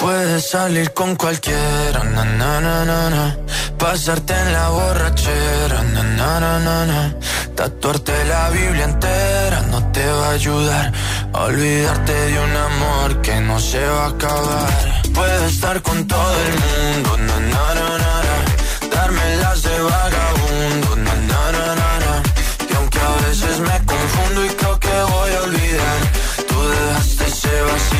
Puedes 0.00 0.50
salir 0.50 0.92
con 0.92 1.16
cualquiera, 1.16 2.04
na, 2.04 3.36
pasarte 3.78 4.32
en 4.32 4.52
la 4.52 4.68
borrachera, 4.68 5.82
na, 5.82 7.14
tatuarte 7.54 8.24
la 8.26 8.50
Biblia 8.50 8.84
entera 8.84 9.62
no 9.62 9.90
te 9.90 10.06
va 10.06 10.28
a 10.28 10.30
ayudar 10.32 10.92
olvidarte 11.32 12.12
de 12.12 12.38
un 12.38 12.56
amor 12.56 13.20
que 13.22 13.40
no 13.40 13.58
se 13.60 13.84
va 13.84 14.04
a 14.04 14.08
acabar. 14.08 15.02
Puedes 15.14 15.52
estar 15.52 15.82
con 15.82 16.06
todo 16.06 16.34
el 16.46 16.52
mundo, 16.52 17.16
na. 17.18 18.17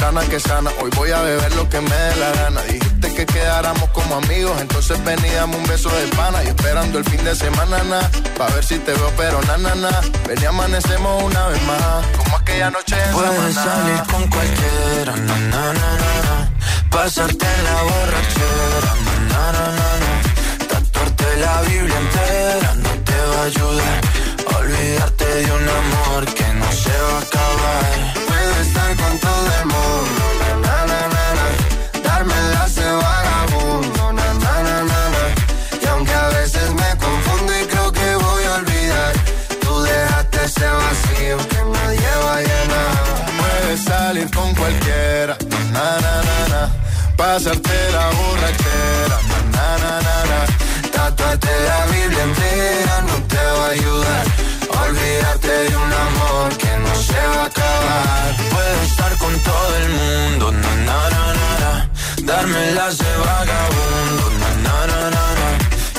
sana 0.00 0.22
que 0.22 0.40
sana, 0.40 0.70
hoy 0.80 0.90
voy 0.96 1.10
a 1.10 1.20
beber 1.20 1.54
lo 1.56 1.68
que 1.68 1.80
me 1.80 1.94
dé 1.94 2.16
la 2.16 2.30
gana. 2.32 2.62
Dijiste 2.62 3.14
que 3.14 3.26
quedáramos 3.26 3.88
como 3.90 4.16
amigos, 4.16 4.58
entonces 4.60 4.96
veníamos 5.04 5.56
un 5.56 5.66
beso 5.66 5.90
de 5.90 6.06
pana 6.16 6.42
y 6.42 6.48
esperando 6.48 6.98
el 6.98 7.04
fin 7.04 7.22
de 7.22 7.34
semana, 7.34 7.84
na, 7.84 8.00
pa' 8.38 8.48
ver 8.54 8.64
si 8.64 8.78
te 8.78 8.92
veo, 8.92 9.12
pero 9.16 9.40
na, 9.42 9.58
na, 9.58 9.74
na. 9.74 9.90
Ven 10.26 10.38
y 10.42 10.46
amanecemos 10.46 11.22
una 11.22 11.46
vez 11.48 11.62
más, 11.64 12.06
como 12.16 12.36
aquella 12.36 12.70
noche 12.70 12.96
en 13.04 13.12
Puedes 13.12 13.54
salir 13.54 14.02
con 14.10 14.26
cualquiera, 14.28 15.12
na, 15.28 15.36
na, 15.52 15.64
na, 15.80 15.90
na. 16.26 16.36
Pasarte 16.90 17.46
en 17.56 17.64
la 17.68 17.82
borrachera, 17.88 18.92
na, 19.30 19.42
na, 19.52 19.52
na, 19.56 19.64
na, 19.78 19.90
na. 20.02 20.66
Tatuarte 20.70 21.36
la 21.44 21.60
Biblia 21.68 21.98
entera 22.04 22.74
no 22.84 22.90
te 23.06 23.18
va 23.30 23.42
a 23.42 23.44
ayudar. 23.44 24.00
Olvidarte 24.58 25.24
de 25.24 25.52
un 25.52 25.68
amor 25.68 26.24
que 26.34 26.48
no 26.60 26.72
se 26.72 26.90
va 27.06 27.18
a 27.18 27.22
acabar. 27.28 27.92
Puedo 28.28 28.54
estar 28.66 28.96
con 28.96 29.18
todo 29.18 29.46
el 29.60 29.66
mundo, 29.74 30.22
na, 30.40 30.50
na, 30.64 30.76
na, 30.90 31.00
na, 31.14 31.24
na. 31.38 31.46
Darme 32.02 32.34
la 32.54 32.64
de 32.68 32.92
vagabundo, 33.04 34.12
na, 34.12 34.34
na, 34.34 34.52
na, 34.66 34.76
na, 34.90 35.00
na. 35.14 35.24
Y 35.82 35.86
aunque 35.86 36.12
a 36.12 36.28
veces 36.28 36.68
me 36.80 36.90
confundo 37.04 37.52
y 37.60 37.64
creo 37.66 37.92
que 37.92 38.16
voy 38.16 38.44
a 38.44 38.54
olvidar, 38.54 39.12
tú 39.60 39.82
dejaste 39.82 40.44
ese 40.44 40.66
vacío 40.82 41.36
que 41.48 41.60
nadie 41.76 42.10
va 42.24 42.34
a 42.36 42.40
llenar. 42.40 42.94
Puedes 43.40 43.84
salir 43.84 44.30
con 44.30 44.54
cualquiera, 44.54 45.36
na, 45.72 45.86
na, 46.04 46.14
na, 46.28 46.38
na. 46.52 46.62
Pasarte 47.16 47.78
la 47.92 48.06
borrachera, 48.18 49.18
na, 49.52 49.66
na, 49.82 49.92
na, 50.06 50.16
na. 50.30 50.40
Tatuarte 50.92 51.48
la 51.68 51.86
Biblia 51.92 52.22
entera 52.24 53.00
no 53.06 53.16
ayudar. 53.70 54.24
Olvidarte 54.84 55.48
de 55.48 55.76
un 55.76 55.92
amor 56.08 56.48
que 56.56 56.72
no 56.84 56.94
se 56.94 57.20
va 57.34 57.42
a 57.42 57.46
acabar. 57.46 58.36
Puedo 58.54 58.82
estar 58.90 59.12
con 59.18 59.34
todo 59.40 59.76
el 59.82 59.88
mundo, 60.00 60.52
na 60.52 60.72
na 60.88 61.00
na 61.14 61.24
na, 61.38 61.50
na. 61.62 61.90
darme 62.22 62.72
las 62.72 62.98
de 62.98 63.12
vagabundo, 63.26 64.24
na 64.42 64.50
na 64.66 64.76
na 64.90 65.00
na 65.16 65.24
na. 65.38 65.48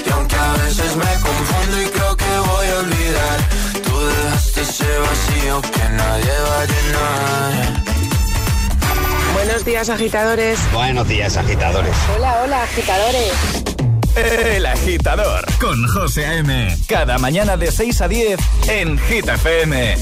Y 0.05 0.09
aunque 0.11 0.35
a 0.35 0.53
veces 0.63 0.95
me 0.95 1.11
confundo 1.27 1.81
y 1.81 1.85
creo 1.95 2.13
que 2.17 2.31
voy 2.51 2.67
a 2.73 2.77
olvidar, 2.85 3.37
tú 3.85 3.93
dejaste 4.07 4.61
ese 4.61 4.91
vacío 5.07 5.61
que 5.61 5.85
nadie 5.99 6.33
va 6.47 6.57
a 6.61 6.65
llenar. 6.71 7.81
Buenos 9.33 9.65
días, 9.65 9.89
agitadores. 9.89 10.59
Buenos 10.73 11.07
días, 11.07 11.37
agitadores. 11.37 11.95
Hola, 12.15 12.41
hola, 12.43 12.63
agitadores. 12.63 13.33
El 14.15 14.65
agitador 14.65 15.45
con 15.59 15.87
José 15.87 16.25
A.M. 16.25 16.77
Cada 16.87 17.17
mañana 17.17 17.55
de 17.55 17.71
6 17.71 18.01
a 18.01 18.07
10 18.07 18.39
en 18.67 18.99
Hit 18.99 19.27
FM. 19.27 19.95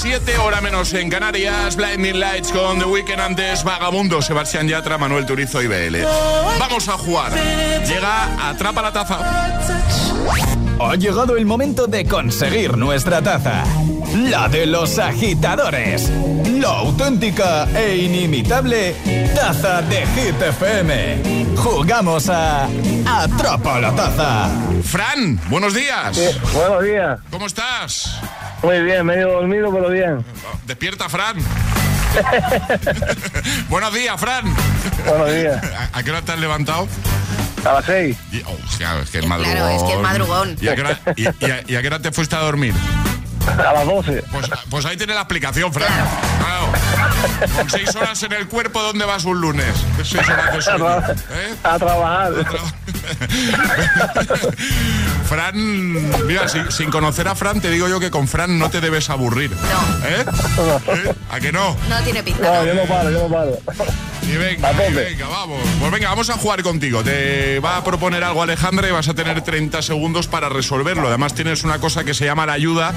8.37, 0.00 0.38
hora 0.38 0.60
menos 0.62 0.94
en 0.94 1.10
Canarias. 1.10 1.76
Blinding 1.76 2.18
Lights 2.18 2.52
con 2.52 2.78
The 2.78 2.86
Weekend 2.86 3.20
antes. 3.20 3.62
Vagabundo, 3.64 4.22
Sebastián 4.22 4.66
Yatra, 4.66 4.96
Manuel 4.96 5.26
Turizo 5.26 5.60
y 5.60 5.66
BL. 5.66 6.04
Vamos 6.58 6.88
a 6.88 6.92
jugar. 6.92 7.32
Llega 7.86 8.48
Atrapa 8.48 8.80
la 8.80 8.92
Taza. 8.92 9.18
Ha 10.80 10.94
llegado 10.96 11.36
el 11.36 11.44
momento 11.44 11.86
de 11.86 12.06
conseguir 12.06 12.78
nuestra 12.78 13.20
taza. 13.20 13.64
La 14.14 14.48
de 14.48 14.64
los 14.64 14.98
agitadores. 14.98 16.10
La 16.46 16.78
auténtica 16.78 17.68
e 17.78 17.96
inimitable 17.96 18.94
taza 19.34 19.82
de 19.82 20.06
Hit 20.06 20.40
FM. 20.40 21.56
Jugamos 21.56 22.30
a 22.30 22.68
Atrapa 23.04 23.78
la 23.80 23.94
Taza. 23.94 24.48
Fran, 24.82 25.38
buenos 25.50 25.74
días. 25.74 26.40
buenos 26.54 26.84
días. 26.84 27.20
¿Cómo 27.30 27.46
estás? 27.46 28.18
Muy 28.62 28.82
bien, 28.82 29.06
medio 29.06 29.30
dormido, 29.30 29.72
pero 29.72 29.88
bien. 29.88 30.24
Despierta, 30.66 31.08
Fran. 31.08 31.36
buenos 33.68 33.94
días, 33.94 34.20
Fran. 34.20 34.44
Buenos 35.06 35.32
días. 35.32 35.62
¿A, 35.92 36.02
qué 36.02 36.10
hora 36.10 36.22
te 36.22 36.32
has 36.32 36.38
levantado? 36.40 36.86
A 37.64 37.72
las 37.74 37.84
seis. 37.84 38.16
Y- 38.32 38.42
oh, 38.46 38.56
hostia, 38.66 38.98
es 39.00 39.10
que 39.10 39.18
es 39.20 39.26
madrugón. 39.26 39.52
Claro, 39.54 39.68
es 39.76 39.82
que 39.82 39.92
es 39.92 40.00
madrugón. 40.00 40.56
¿Y 40.60 40.68
a, 40.68 40.74
qué 40.74 40.80
hora, 40.82 40.98
y- 41.16 41.22
y 41.24 41.50
a- 41.50 41.62
y 41.66 41.76
a 41.76 41.80
qué 41.80 41.86
hora 41.86 42.00
te 42.00 42.12
fuiste 42.12 42.36
a 42.36 42.40
dormir? 42.40 42.74
A 43.46 43.72
las 43.72 43.86
doce. 43.86 44.22
Pues, 44.30 44.50
pues 44.68 44.84
ahí 44.86 44.96
tiene 44.98 45.14
la 45.14 45.20
explicación, 45.20 45.72
Fran. 45.72 45.88
Claro. 46.38 46.72
Con 47.56 47.70
seis 47.70 47.94
horas 47.96 48.22
en 48.22 48.32
el 48.32 48.46
cuerpo, 48.48 48.82
¿dónde 48.82 49.04
vas 49.06 49.24
un 49.24 49.40
lunes? 49.40 49.74
Seis 50.04 50.28
horas 50.28 50.52
de 50.54 50.60
sueño. 50.62 50.98
¿eh? 50.98 51.54
A 51.64 51.78
trabajar. 51.78 52.32
Fran, 55.30 56.26
mira, 56.26 56.48
si- 56.48 56.58
sin 56.70 56.90
conocer 56.90 57.28
a 57.28 57.36
Fran, 57.36 57.60
te 57.60 57.70
digo 57.70 57.86
yo 57.86 58.00
que 58.00 58.10
con 58.10 58.26
Fran 58.26 58.58
no 58.58 58.68
te 58.68 58.80
debes 58.80 59.10
aburrir. 59.10 59.52
No. 59.52 60.08
¿Eh? 60.08 60.24
¿Eh? 60.88 61.14
¿A 61.30 61.38
que 61.38 61.52
no? 61.52 61.76
No 61.88 62.02
tiene 62.02 62.20
pinta. 62.24 62.42
No, 62.42 62.66
yo 62.66 62.74
no 62.74 62.82
paro, 62.82 63.10
yo 63.12 63.28
no 63.28 63.32
paro. 63.36 63.56
Y 64.22 64.32
venga, 64.36 64.72
y 64.88 64.92
venga, 64.92 65.28
vamos. 65.28 65.60
Pues 65.78 65.92
venga, 65.92 66.08
vamos 66.08 66.30
a 66.30 66.32
jugar 66.34 66.64
contigo. 66.64 67.04
Te 67.04 67.60
va 67.60 67.76
a 67.76 67.84
proponer 67.84 68.24
algo 68.24 68.42
Alejandra 68.42 68.88
y 68.88 68.90
vas 68.90 69.06
a 69.08 69.14
tener 69.14 69.40
30 69.42 69.82
segundos 69.82 70.26
para 70.26 70.48
resolverlo. 70.48 71.06
Además 71.06 71.32
tienes 71.34 71.62
una 71.62 71.78
cosa 71.78 72.02
que 72.02 72.12
se 72.12 72.24
llama 72.24 72.44
la 72.44 72.54
ayuda, 72.54 72.92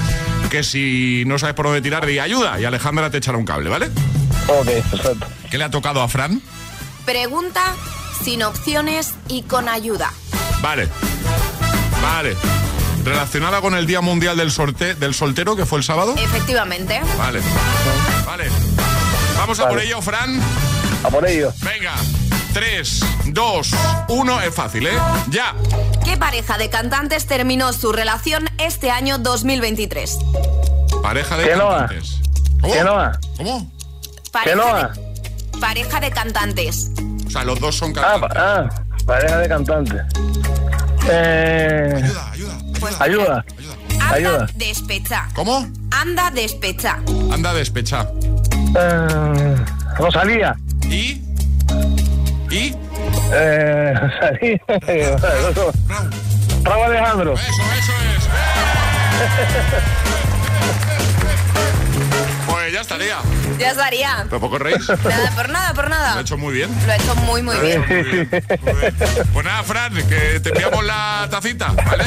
que 0.50 0.64
si 0.64 1.24
no 1.28 1.38
sabes 1.38 1.54
por 1.54 1.68
dónde 1.68 1.82
tirar, 1.84 2.04
di 2.08 2.18
ayuda 2.18 2.60
y 2.60 2.66
Alejandra 2.66 3.12
te 3.12 3.18
echará 3.20 3.38
un 3.38 3.46
cable, 3.46 3.70
¿vale? 3.70 3.92
Ok, 4.48 4.66
perfecto. 4.90 5.28
¿Qué 5.52 5.58
le 5.60 5.66
ha 5.66 5.70
tocado 5.70 6.02
a 6.02 6.08
Fran? 6.08 6.42
Pregunta 7.06 7.62
sin 8.24 8.42
opciones 8.42 9.14
y 9.28 9.44
con 9.44 9.70
ayuda. 9.70 10.12
Vale. 10.64 10.88
Vale. 12.04 12.36
Relacionada 13.04 13.60
con 13.62 13.74
el 13.76 13.86
Día 13.88 14.02
Mundial 14.02 14.38
del, 14.38 14.52
sorte 14.52 14.96
del 14.96 15.14
Soltero, 15.14 15.56
que 15.56 15.66
fue 15.66 15.78
el 15.80 15.84
sábado. 15.84 16.16
Efectivamente. 16.18 17.02
Vale. 17.18 17.42
Vale. 18.26 18.46
Vamos 19.38 19.60
a 19.60 19.68
por 19.68 19.80
ello, 19.80 20.02
Fran. 20.02 20.40
A 21.04 21.10
por 21.10 21.28
ello. 21.28 21.52
Venga. 21.62 21.94
3, 22.54 23.00
2, 23.28 23.70
1. 24.10 24.42
Es 24.42 24.54
fácil, 24.54 24.88
¿eh? 24.88 24.94
Ya. 25.30 25.54
¿Qué 26.06 26.18
pareja 26.18 26.58
de 26.58 26.70
cantantes 26.70 27.26
terminó 27.26 27.74
su 27.74 27.92
relación 27.92 28.48
este 28.60 28.92
año 28.92 29.18
2023? 29.18 30.20
Pareja 31.02 31.36
de 31.38 31.50
cantantes. 31.50 32.20
¿Cómo? 32.62 32.74
¿Cómo? 33.38 33.72
Pareja 34.32 34.90
de, 34.94 35.60
pareja 35.60 36.00
de 36.00 36.12
cantantes. 36.12 36.90
O 37.28 37.30
sea, 37.32 37.44
los 37.44 37.60
dos 37.60 37.76
son 37.76 37.92
Ah, 37.98 38.20
cantantes. 38.20 38.30
pa- 38.38 38.60
ah, 38.60 38.84
pareja 39.06 39.38
de 39.40 39.50
cantante. 39.50 39.96
Eh, 41.10 41.92
Ayuda, 41.96 42.32
ayuda. 42.32 42.58
Pues 42.80 43.02
ayuda. 43.02 43.46
anda 44.00 44.16
Ayuda. 44.16 44.48
despecha. 44.56 45.28
¿Cómo? 45.36 45.68
Anda 45.92 46.32
despecha. 46.32 47.00
Anda 47.32 47.54
despecha. 47.54 48.08
Eh, 48.78 49.56
Rosalía. 49.98 50.56
¿Y? 50.90 51.22
¿Y? 52.50 52.76
Eh, 53.34 53.94
Rosalía. 54.00 54.60
Raúl 56.64 56.84
Alejandro. 56.86 57.34
Eso, 57.34 57.44
eso 57.78 57.94
es. 58.18 58.30
Ya 62.84 62.96
estaría. 62.98 63.18
Ya 63.60 63.72
estaría. 63.72 64.26
¿Pero 64.26 64.42
poco 64.42 64.58
reís? 64.60 64.88
Nada, 64.90 65.32
por 65.36 65.50
nada, 65.50 65.74
por 65.74 65.88
Lo 65.90 65.96
ha 65.96 66.00
nada. 66.00 66.22
hecho 66.22 66.38
muy 66.38 66.54
bien. 66.54 66.70
Lo 66.86 66.92
ha 66.92 66.96
hecho 66.98 67.16
muy, 67.16 67.42
muy 67.42 67.56
bien. 67.60 67.84
Pues 69.32 69.46
nada, 69.46 69.64
Fran, 69.64 69.94
que 69.94 70.40
te 70.42 70.50
enviamos 70.50 70.84
la 70.84 71.28
tacita, 71.32 71.72
¿vale? 71.72 72.04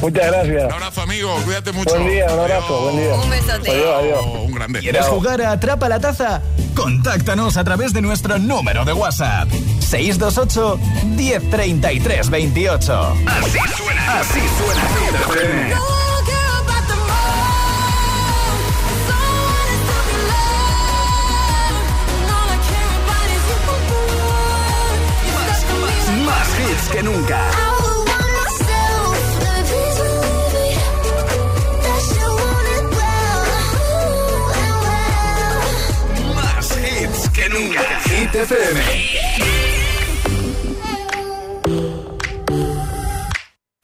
Muchas 0.00 0.26
gracias. 0.26 0.64
Un 0.64 0.72
abrazo, 0.72 1.02
amigo. 1.02 1.34
Cuídate 1.44 1.72
mucho. 1.72 1.90
Buen 1.96 2.08
día, 2.08 2.26
un 2.32 2.38
abrazo, 2.38 2.80
buen 2.82 2.96
día. 2.98 3.14
Un 3.14 3.30
besote. 3.30 3.70
Adiós, 3.70 3.94
adiós. 3.98 4.24
Un 4.44 4.52
grande. 4.52 4.80
¿Quieres 4.80 5.06
jugar 5.06 5.42
a 5.42 5.50
Atrapa 5.52 5.88
la 5.88 5.98
Taza? 5.98 6.40
Contáctanos 6.76 7.56
a 7.56 7.64
través 7.64 7.92
de 7.92 8.00
nuestro 8.00 8.38
número 8.38 8.84
de 8.84 8.92
WhatsApp. 8.92 9.48
628 9.80 10.78
1033 11.16 12.30
28. 12.30 13.16
Así 13.26 13.58
suena. 13.76 14.20
Así 14.20 14.40
suena. 14.56 15.80
Que 26.92 27.02
nunca. 27.02 27.40
Más 36.34 36.70
hits 36.78 37.28
que 37.30 37.48
nunca. 37.48 37.80
Hit 38.04 38.34
FM. 38.34 38.78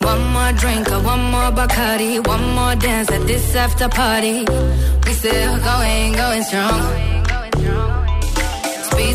One 0.00 0.24
more 0.32 0.53
drink 0.53 0.88
one 1.05 1.24
more 1.30 1.50
Bacardi, 1.53 2.26
one 2.26 2.55
more 2.55 2.76
dance 2.76 3.11
at 3.11 3.26
this 3.26 3.55
after 3.55 3.88
party. 3.88 4.44
We 5.07 5.12
still 5.12 5.59
going, 5.59 6.12
going 6.12 6.42
strong. 6.44 7.11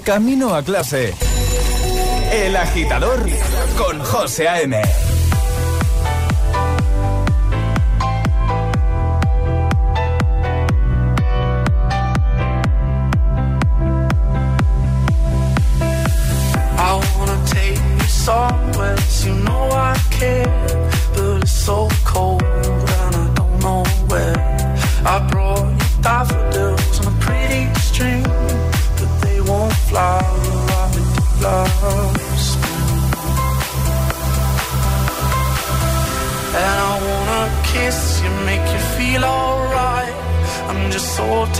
Camino 0.00 0.54
a 0.54 0.62
clase. 0.62 1.14
El 2.32 2.56
agitador 2.56 3.24
con 3.76 3.98
José 4.00 4.48
A.M. 4.48 5.05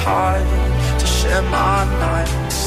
tired 0.07 1.01
to 1.01 1.07
share 1.19 1.43
my 1.59 1.79
nights. 2.07 2.59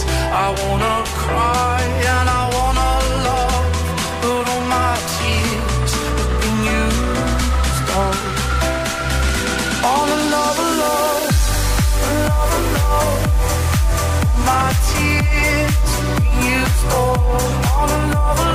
I 0.44 0.48
wanna 0.62 0.96
cry 1.24 1.80
and 2.14 2.28
I 2.42 2.44
wanna 2.58 2.92
love, 3.28 3.68
but 4.22 4.44
all 4.54 4.66
my 4.78 4.94
tears 5.16 5.92
have 6.18 6.34
been 6.42 6.60
used 6.82 7.90
up. 8.04 8.18
All 9.90 10.10
love, 10.34 10.60
love, 10.84 11.26
love, 12.30 12.56
love. 12.78 13.22
My 14.50 14.68
tears 14.90 15.90
have 15.96 16.10
been 16.20 16.38
used 16.58 16.86
up. 17.00 17.20
All 17.78 17.88
love, 18.16 18.40
love, 18.40 18.49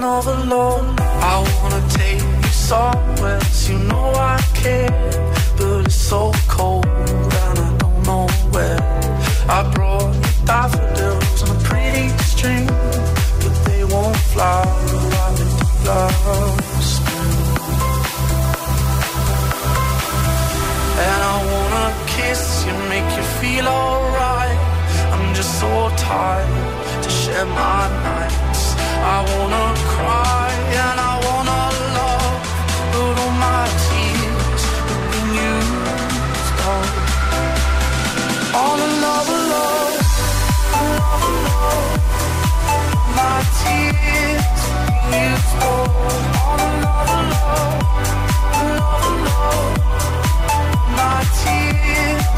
Another 0.00 0.36
love. 0.46 0.96
I 1.00 1.36
wanna 1.62 1.82
take 1.88 2.20
you 2.20 2.52
somewhere 2.52 3.40
you 3.68 3.78
know 3.78 3.99
feel 23.40 23.66
alright. 23.66 24.58
I'm 25.14 25.34
just 25.34 25.58
so 25.58 25.88
tired 25.96 27.02
to 27.02 27.08
share 27.08 27.46
my 27.46 27.82
nights. 28.04 28.62
I 29.14 29.18
wanna 29.32 29.66
cry 29.94 30.48
and 30.82 30.96
I 31.10 31.14
wanna 31.26 31.62
love, 31.98 32.40
but 32.92 33.16
all 33.22 33.34
my 33.48 33.64
tears 33.86 34.62
have 34.88 35.04
been 35.12 35.30
used 35.52 36.58
up. 36.74 36.90
All 38.60 38.76
the 38.82 38.90
love, 39.04 39.28
love, 39.54 39.96
love, 40.74 41.24
love. 41.48 41.92
My 43.20 43.38
tears 43.60 44.60
used 45.24 45.54
up. 45.64 45.88
All 46.44 46.56
the 46.62 46.70
love, 46.84 48.19
tears 51.24 52.30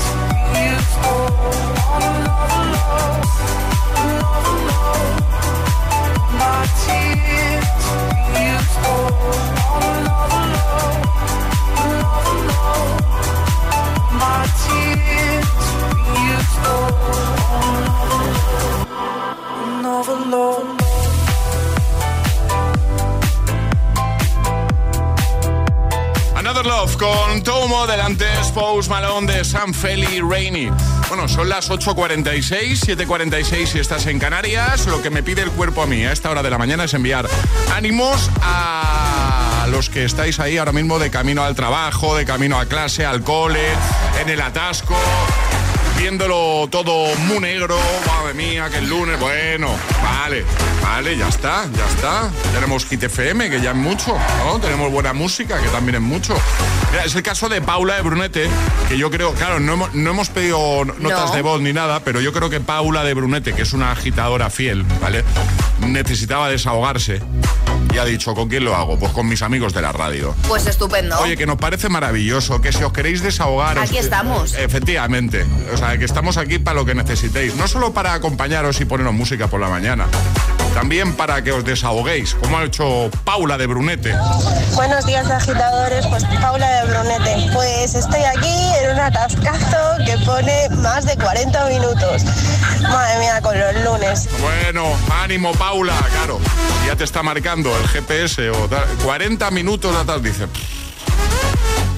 Love 26.64 26.96
con 26.96 27.42
Tomo, 27.42 27.86
delante 27.86 28.26
Post 28.54 28.88
Malone 28.88 29.32
de 29.32 29.44
Sam 29.44 29.72
Feli 29.72 30.20
Rainy. 30.20 30.70
Bueno, 31.08 31.28
son 31.28 31.48
las 31.48 31.70
8.46, 31.70 32.96
7.46 32.96 33.66
si 33.66 33.78
estás 33.78 34.06
en 34.06 34.18
Canarias. 34.18 34.86
Lo 34.86 35.02
que 35.02 35.10
me 35.10 35.22
pide 35.22 35.42
el 35.42 35.50
cuerpo 35.50 35.82
a 35.82 35.86
mí 35.86 36.04
a 36.04 36.12
esta 36.12 36.30
hora 36.30 36.42
de 36.42 36.50
la 36.50 36.58
mañana 36.58 36.84
es 36.84 36.94
enviar 36.94 37.28
ánimos 37.74 38.30
a 38.42 39.66
los 39.70 39.88
que 39.88 40.04
estáis 40.04 40.38
ahí 40.40 40.58
ahora 40.58 40.72
mismo 40.72 40.98
de 40.98 41.10
camino 41.10 41.42
al 41.42 41.54
trabajo, 41.54 42.16
de 42.16 42.24
camino 42.24 42.58
a 42.58 42.66
clase, 42.66 43.06
al 43.06 43.22
cole, 43.22 43.66
en 44.20 44.28
el 44.28 44.40
atasco, 44.40 44.96
viéndolo 46.02 46.66
todo 46.68 47.14
muy 47.28 47.38
negro. 47.38 47.78
Madre 48.06 48.34
mía, 48.34 48.68
que 48.68 48.78
el 48.78 48.88
lunes. 48.88 49.20
Bueno, 49.20 49.68
vale, 50.02 50.44
vale, 50.82 51.16
ya 51.16 51.28
está, 51.28 51.64
ya 51.76 51.86
está. 51.86 52.30
Tenemos 52.52 52.84
Hit 52.86 53.04
FM, 53.04 53.48
que 53.48 53.60
ya 53.60 53.70
es 53.70 53.76
mucho, 53.76 54.16
¿no? 54.44 54.58
Tenemos 54.58 54.90
buena 54.90 55.12
música, 55.12 55.60
que 55.62 55.68
también 55.68 55.94
es 55.96 56.00
mucho. 56.00 56.34
Mira, 56.90 57.04
es 57.04 57.14
el 57.14 57.22
caso 57.22 57.48
de 57.48 57.60
Paula 57.62 57.94
de 57.94 58.02
Brunete, 58.02 58.48
que 58.88 58.98
yo 58.98 59.12
creo, 59.12 59.32
claro, 59.34 59.60
no 59.60 59.74
hemos, 59.74 59.94
no 59.94 60.10
hemos 60.10 60.28
pedido 60.28 60.84
notas 60.84 61.30
No. 61.30 61.36
de 61.36 61.42
voz 61.42 61.60
ni 61.60 61.72
nada, 61.72 62.00
pero 62.00 62.20
yo 62.20 62.32
creo 62.32 62.50
que 62.50 62.58
Paula 62.60 63.04
de 63.04 63.14
Brunete, 63.14 63.52
que 63.52 63.62
es 63.62 63.72
una 63.72 63.92
agitadora 63.92 64.50
fiel, 64.50 64.82
¿vale? 65.00 65.22
Necesitaba 65.86 66.48
desahogarse. 66.48 67.22
Y 67.92 67.98
ha 67.98 68.04
dicho, 68.06 68.34
¿con 68.34 68.48
quién 68.48 68.64
lo 68.64 68.74
hago? 68.74 68.98
Pues 68.98 69.12
con 69.12 69.28
mis 69.28 69.42
amigos 69.42 69.74
de 69.74 69.82
la 69.82 69.92
radio. 69.92 70.34
Pues 70.48 70.66
estupendo. 70.66 71.18
Oye, 71.20 71.36
que 71.36 71.44
nos 71.46 71.56
parece 71.56 71.88
maravilloso, 71.90 72.60
que 72.60 72.72
si 72.72 72.82
os 72.82 72.92
queréis 72.92 73.22
desahogar... 73.22 73.78
Aquí 73.78 73.98
os- 73.98 74.04
estamos. 74.04 74.54
Efectivamente. 74.54 75.44
O 75.72 75.76
sea, 75.76 75.98
que 75.98 76.04
estamos 76.06 76.38
aquí 76.38 76.58
para 76.58 76.76
lo 76.80 76.86
que 76.86 76.94
necesitéis. 76.94 77.54
No 77.56 77.68
solo 77.68 77.92
para 77.92 78.14
acompañaros 78.14 78.80
y 78.80 78.86
poneros 78.86 79.12
música 79.12 79.46
por 79.48 79.60
la 79.60 79.68
mañana. 79.68 80.06
También 80.74 81.14
para 81.14 81.42
que 81.42 81.52
os 81.52 81.64
desahoguéis, 81.64 82.34
como 82.34 82.58
ha 82.58 82.64
hecho 82.64 83.10
Paula 83.24 83.58
de 83.58 83.66
Brunete. 83.66 84.14
Buenos 84.74 85.04
días 85.06 85.30
agitadores, 85.30 86.06
pues 86.06 86.24
Paula 86.40 86.68
de 86.82 86.90
Brunete. 86.90 87.50
Pues 87.52 87.94
estoy 87.94 88.22
aquí 88.22 88.54
en 88.82 88.92
un 88.92 88.98
atascazo 89.00 89.76
que 90.06 90.16
pone 90.24 90.68
más 90.76 91.04
de 91.04 91.16
40 91.16 91.66
minutos. 91.66 92.22
Madre 92.82 93.18
mía, 93.20 93.40
con 93.42 93.58
los 93.58 93.74
lunes. 93.84 94.28
Bueno, 94.40 94.86
ánimo 95.22 95.52
Paula, 95.52 95.94
claro. 96.10 96.40
Ya 96.86 96.96
te 96.96 97.04
está 97.04 97.22
marcando 97.22 97.70
el 97.78 97.86
GPS 97.88 98.50
o 98.50 98.68
tal, 98.68 98.84
40 99.04 99.50
minutos 99.50 99.94
atrás, 99.94 100.22
dice. 100.22 100.46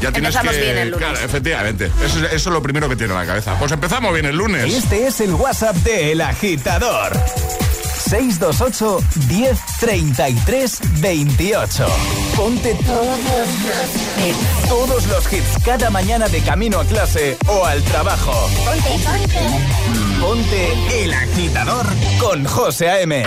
Ya 0.00 0.10
tienes 0.12 0.34
Empezamos 0.34 0.52
que. 0.52 0.60
bien 0.60 0.78
el 0.78 0.90
lunes. 0.90 1.06
Claro, 1.08 1.24
efectivamente. 1.24 1.90
Eso, 2.04 2.18
es- 2.18 2.32
eso 2.32 2.34
es 2.34 2.46
lo 2.52 2.60
primero 2.62 2.88
que 2.88 2.96
tiene 2.96 3.14
en 3.14 3.20
la 3.20 3.24
cabeza. 3.26 3.54
Pues 3.58 3.70
empezamos 3.72 4.12
bien 4.12 4.26
el 4.26 4.36
lunes. 4.36 4.64
Este 4.74 5.06
es 5.06 5.20
el 5.20 5.32
WhatsApp 5.32 5.76
de 5.76 6.12
El 6.12 6.20
Agitador. 6.20 7.12
628 8.14 9.00
10 9.28 9.60
33 9.80 10.80
28. 11.00 11.86
Ponte 12.36 12.74
todos 12.86 13.18
los, 13.18 14.68
todos 14.68 15.06
los 15.08 15.32
hits 15.32 15.58
cada 15.64 15.90
mañana 15.90 16.28
de 16.28 16.40
camino 16.40 16.78
a 16.78 16.84
clase 16.84 17.36
o 17.48 17.64
al 17.64 17.82
trabajo. 17.82 18.32
Ponte, 18.64 18.90
ponte. 19.04 19.40
Ponte 20.20 21.02
El 21.02 21.12
Agitador 21.12 21.86
con 22.20 22.44
José 22.44 22.88
A.M. 22.88 23.24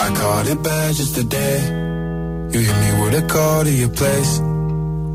I 0.00 0.14
caught 0.14 0.48
it 0.48 0.62
bad 0.62 0.94
just 0.94 1.14
today. 1.14 1.60
You 2.52 2.60
hit 2.60 2.74
me 2.74 3.04
with 3.04 3.22
a 3.22 3.26
call 3.26 3.64
to 3.64 3.70
your 3.70 3.90
place. 3.90 4.40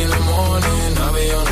in 0.00 0.08
the 0.08 0.20
morning, 0.20 0.98
I'll 0.98 1.12
be 1.12 1.32
on 1.32 1.51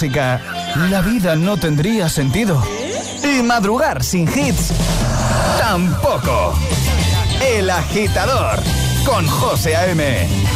la 0.00 1.00
vida 1.00 1.34
no 1.34 1.56
tendría 1.56 2.08
sentido. 2.08 2.62
Y 3.24 3.42
madrugar 3.42 4.04
sin 4.04 4.28
hits, 4.28 4.70
tampoco. 5.58 6.54
El 7.44 7.68
agitador 7.68 8.60
con 9.04 9.26
José 9.26 9.74
A.M. 9.74 10.47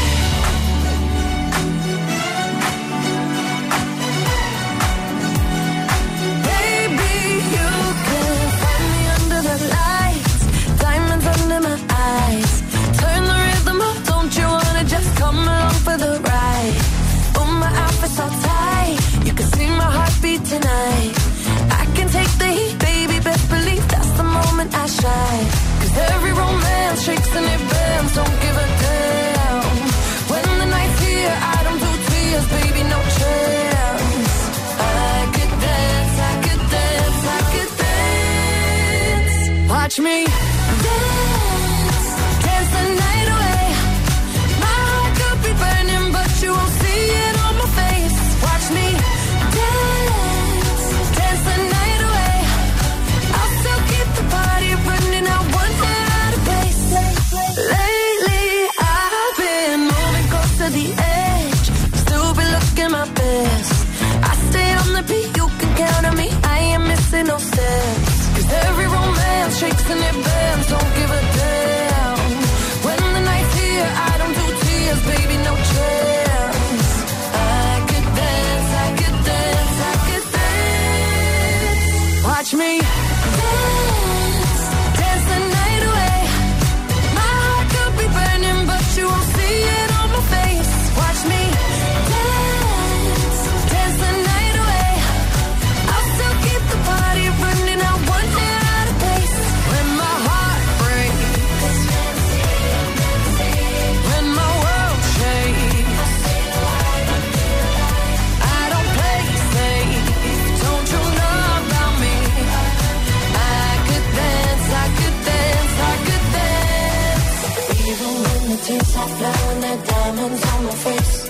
since 118.73 118.97
I 118.97 119.07
found 119.07 119.63
the 119.63 119.87
diamonds 119.87 120.45
on 120.53 120.65
my 120.65 120.75
face 120.85 121.22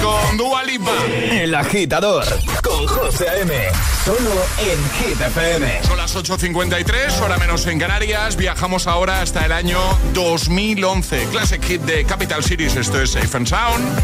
Con 0.00 0.36
Dua 0.36 0.62
Lipa. 0.64 0.92
El 1.30 1.54
agitador 1.54 2.24
con 2.62 2.86
José 2.86 3.28
A.M. 3.28 3.52
Solo 4.04 4.30
en 4.58 4.90
Hit 4.90 5.20
FM. 5.20 5.82
Son 5.84 5.96
las 5.96 6.16
8.53, 6.16 7.20
hora 7.20 7.38
menos 7.38 7.66
en 7.66 7.78
Canarias. 7.78 8.36
Viajamos 8.36 8.86
ahora 8.86 9.20
hasta 9.20 9.44
el 9.44 9.52
año 9.52 9.78
2011. 10.14 11.26
Classic 11.30 11.62
Hit 11.62 11.82
de 11.82 12.04
Capital 12.04 12.42
Cities. 12.42 12.76
Esto 12.76 13.00
es 13.00 13.10
Safe 13.10 13.36
and 13.36 13.46
Sound. 13.46 14.02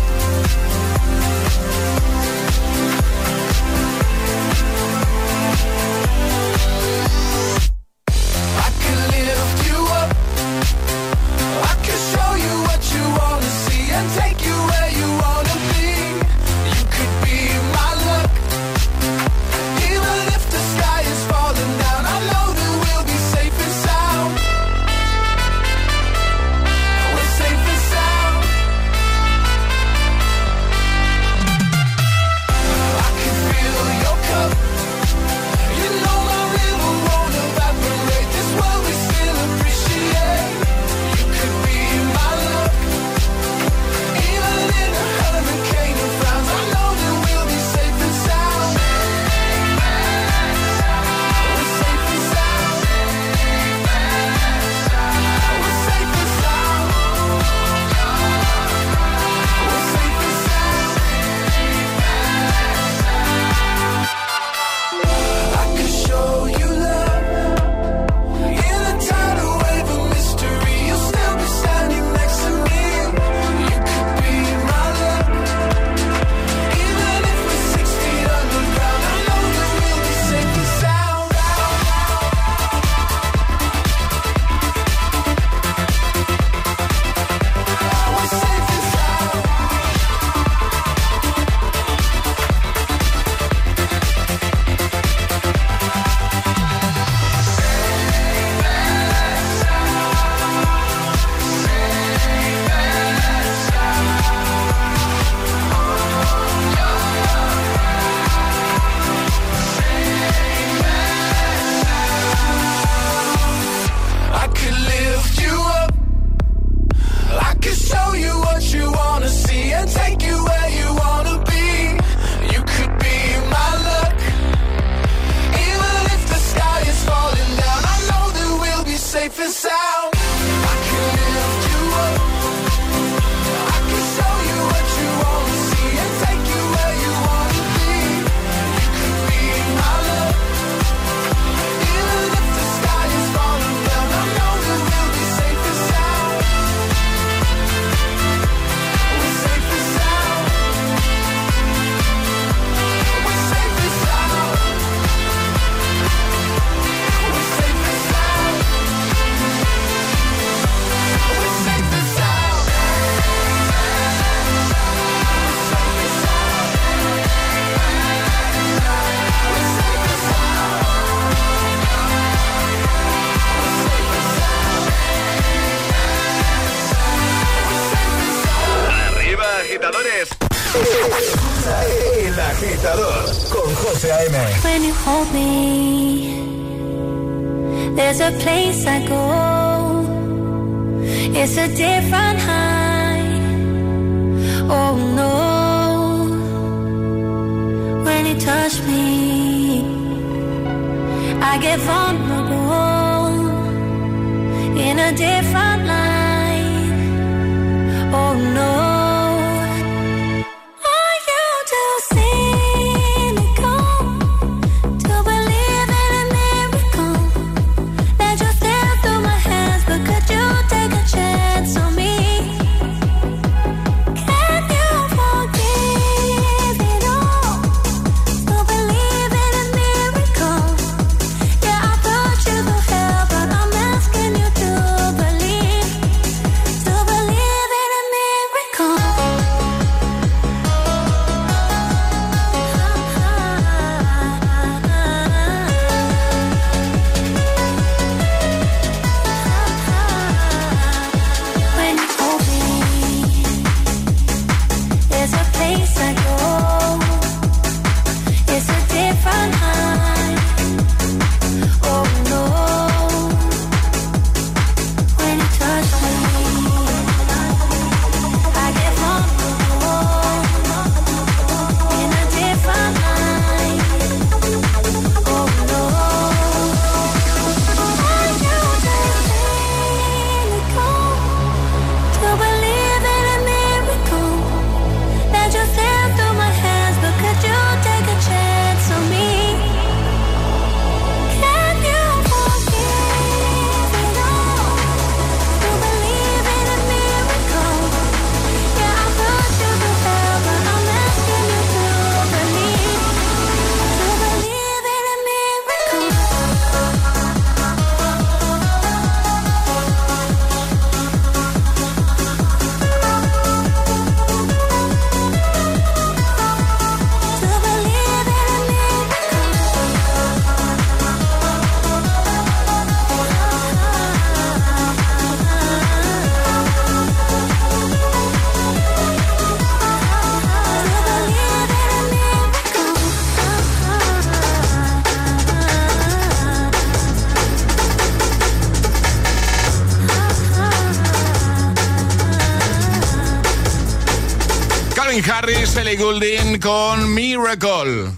Ellie 345.89 345.97
Goulding 345.97 346.61
con 346.61 347.15
Miracle. 347.15 348.18